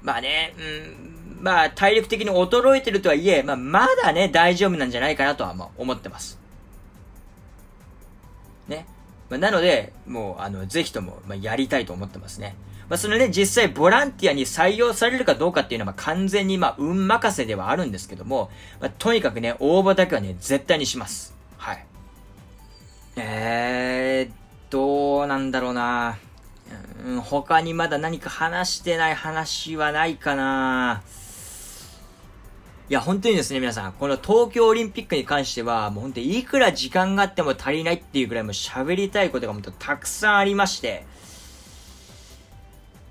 [0.00, 6.38] まあね、うん、まあ体力的に衰えてるとはいえ、まあまだね、大丈夫なんじゃないかなとはま思ってます。
[8.68, 8.86] ね。
[9.28, 12.54] まあ、なので、もう、あの、ぜひとも、まあ、やりたいと思ってますね。
[12.88, 21.34] まあ、そのね、実際ボランティアに採用されるかどうかっていうのは、ま、完全に、まあ、運任せではあるんですけども、まあ、とにかくね、応募だけはね、絶対にします。
[21.56, 21.86] はい。
[23.16, 26.18] えー、どうなんだろうな
[27.06, 31.02] うん、他にまだ何か話してない話はないかな
[32.88, 41.06] いや、本当にですね、皆さん、この東京オリンピックに関しては、もう本当にいくら時間があっても足りないっていうくらいも喋りたいことが本当たくさんありまして、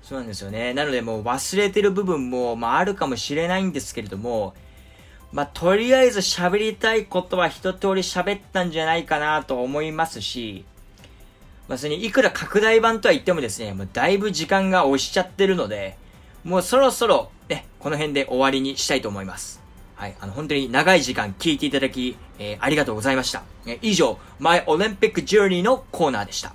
[0.04, 0.74] そうなんですよね。
[0.74, 4.52] なのでもう忘れてる部分も、まああるかもしれないんですけれども、
[5.32, 10.66] まあとりあえず喋りたいことは一通り喋ったんじゃないかなと思いますし、
[11.68, 15.96] まあそれにいくら拡大版とは言ってもですね、もうだいぶ時間が押しちゃってるので、
[16.44, 19.62] もうそろそろね、この辺で終わりにしたいと思います。
[19.94, 23.42] はい、あの、本当に長い時間聞いていただき、えー、ありがとうございました。
[23.66, 26.54] え以上、My Olympic Journey のコーナーでした。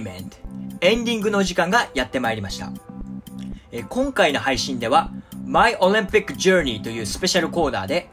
[0.00, 0.36] メント
[0.80, 2.72] エンディングの時間がやってまいりました。
[3.70, 5.12] え今回の配信では
[5.46, 8.08] My Olympic Journey というスペシャルコーナーで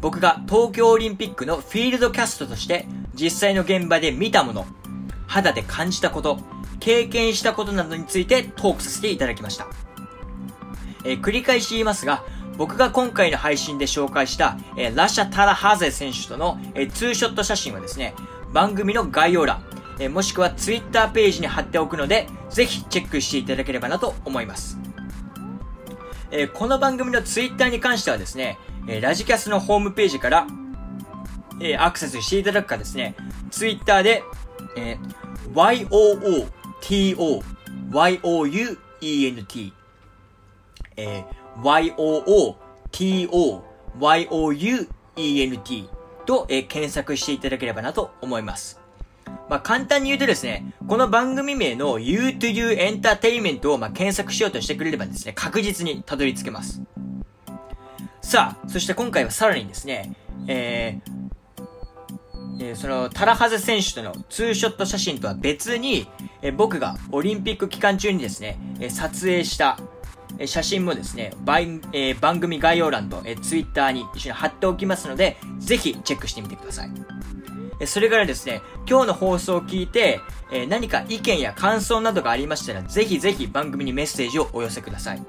[0.00, 4.66] 僕が東京オリンピックのフィールドキャストとして実際の現場で見たもの、
[5.26, 6.38] 肌で感じたこと、
[6.78, 9.66] 経験したことなどについてトークさせていただきました。
[11.04, 12.22] え繰り返し言いますが、
[12.56, 18.14] 僕が今回の配信で紹介した、えラシャ・タラハゼ選手との、えツーショット写真はですね、
[18.52, 19.64] 番組の概要欄、
[20.00, 24.78] えもしくは Twitter ページに貼っておくので、ぜひチェックしていただければなと思います。
[26.30, 30.46] えこの番組の Twitter に関してはですね、えラジキャスのホームページから、
[31.60, 33.14] えアクセスしていただくかですね、
[33.50, 34.24] Twitter で、
[34.74, 34.96] え
[35.52, 36.48] YOOTO
[37.90, 39.72] YOUENT
[40.96, 41.24] え
[41.58, 42.56] YOOTO
[43.98, 45.88] YOUENT
[46.24, 48.79] と、え検索していただければなと思います。
[49.48, 56.82] まあ、簡単に言うとですね、この番組名の You to You Entertainment をまあ検索しようとしてくれればですね、確実にたどり着けます。
[58.20, 60.14] さあ、そして今回はさらにですね、
[60.46, 61.20] えー、
[62.60, 66.06] えー、その、タラハゼ選手とのツーショット写真とは別に、
[66.42, 69.78] えー、僕がオリンピック期間中にですね、えー、撮影した、
[70.46, 76.90] 写真もですね、番,、え番組概要欄と、え Twitter に一緒に貼っておきますので、ぜひチェックしてみてください。
[77.86, 80.20] それからですね、今日の放送を聞いて、
[80.52, 85.22] え何か意見や感想などがありましたら、ぜひぜひ番組にメッセージをお寄せください。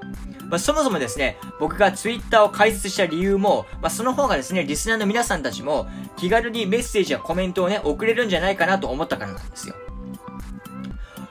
[0.52, 9.74] まあ、そもそもですね、僕がツイッターを開設した理由も、まあ、その方がですね、リスナーの皆さんたちも気軽にメッセージやコメントをね、送れるんじゃないかなと思ったからなんですよ。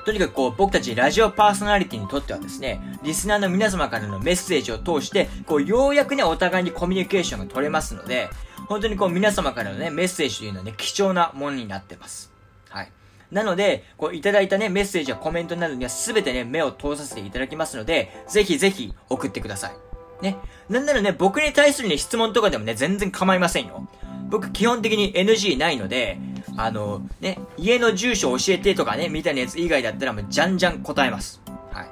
[0.05, 8.29] とにかくこう、僕たちラジオパーソナリティにとってはですね、リスナーの皆様からのメッセージを通して、こう、ようやくね、お互いにコミュニケーションが取れますので、
[8.67, 12.31] 本当にこう皆様からのね、メッセージというのはね、貴重なものになってます。
[12.69, 12.91] はい。
[13.31, 20.23] なので、こういただいたね、メッセージやコメントなどにはすべてね、目を通させていただきますので、ぜひぜひ送ってください。
[20.23, 20.37] ね。
[20.69, 23.87] なんならね、僕に対するね、質問とかでもね、全然構いませんよ。
[24.31, 26.17] 僕基本的に NG ないので、
[26.55, 31.41] あの、ね、家の住所教えてとかね、みたいなやつ以外だったらもうじゃんじゃん答えます。
[31.71, 31.87] はい。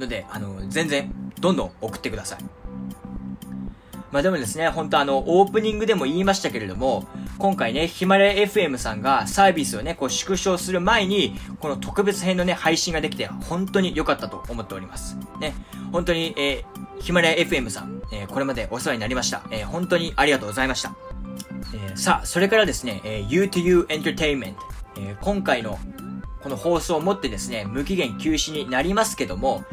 [0.00, 2.61] ので、あの、全然、どんどん送ってください。
[4.12, 7.06] まあでもですね、本当あの、オープニングでも言いましたけれども、
[7.38, 15.16] 今回ね、ヒマラヤ FM さんがサービスをね、こう縮小する前に、この特別編のね、配信ができて、本当に良かったと思っております。
[15.40, 15.54] ね、
[15.92, 19.42] 本当に、えー、ヒマラヤ FM さん、えー、これまでお世話になりました。
[19.50, 20.94] えー、本当にありがとうございました。
[21.74, 24.54] え、さあ、それからですね、え、You to You Entertainment、
[24.98, 25.78] え、今回の
[26.42, 29.64] この放送をもってですね、無期限休止になりますけども、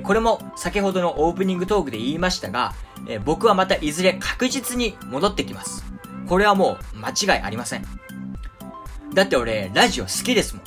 [0.00, 2.74] これも先ほどのオープニングトークで言いましたが、
[3.24, 5.84] 僕はまたいずれ確実に戻ってきます。
[6.28, 7.84] これはもう間違いありません。
[9.12, 10.64] だって俺、ラジオ好きですもん。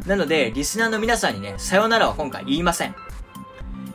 [0.00, 0.08] うん。
[0.08, 2.94] なので、リスナーの皆さんにね、さよならは今回言いません。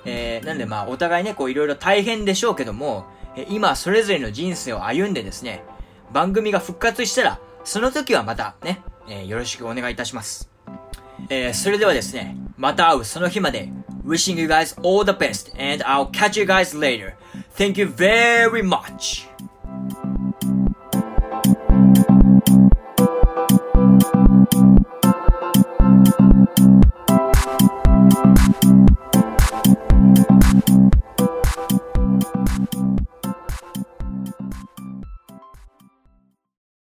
[0.06, 3.06] えー、なんでまあ、お互いね、こういろいろ大変でしょうけども、
[3.50, 5.64] 今、それぞれの人生を歩んでですね、
[6.14, 10.52] 番組が復活したら、その時はまたね、えー、よろしくお願いいたします。
[11.30, 13.70] えー、それではですね、また会うその日まで、
[14.06, 17.16] wishing you guys all the best and I'll catch you guys later.
[17.52, 19.28] Thank you very much.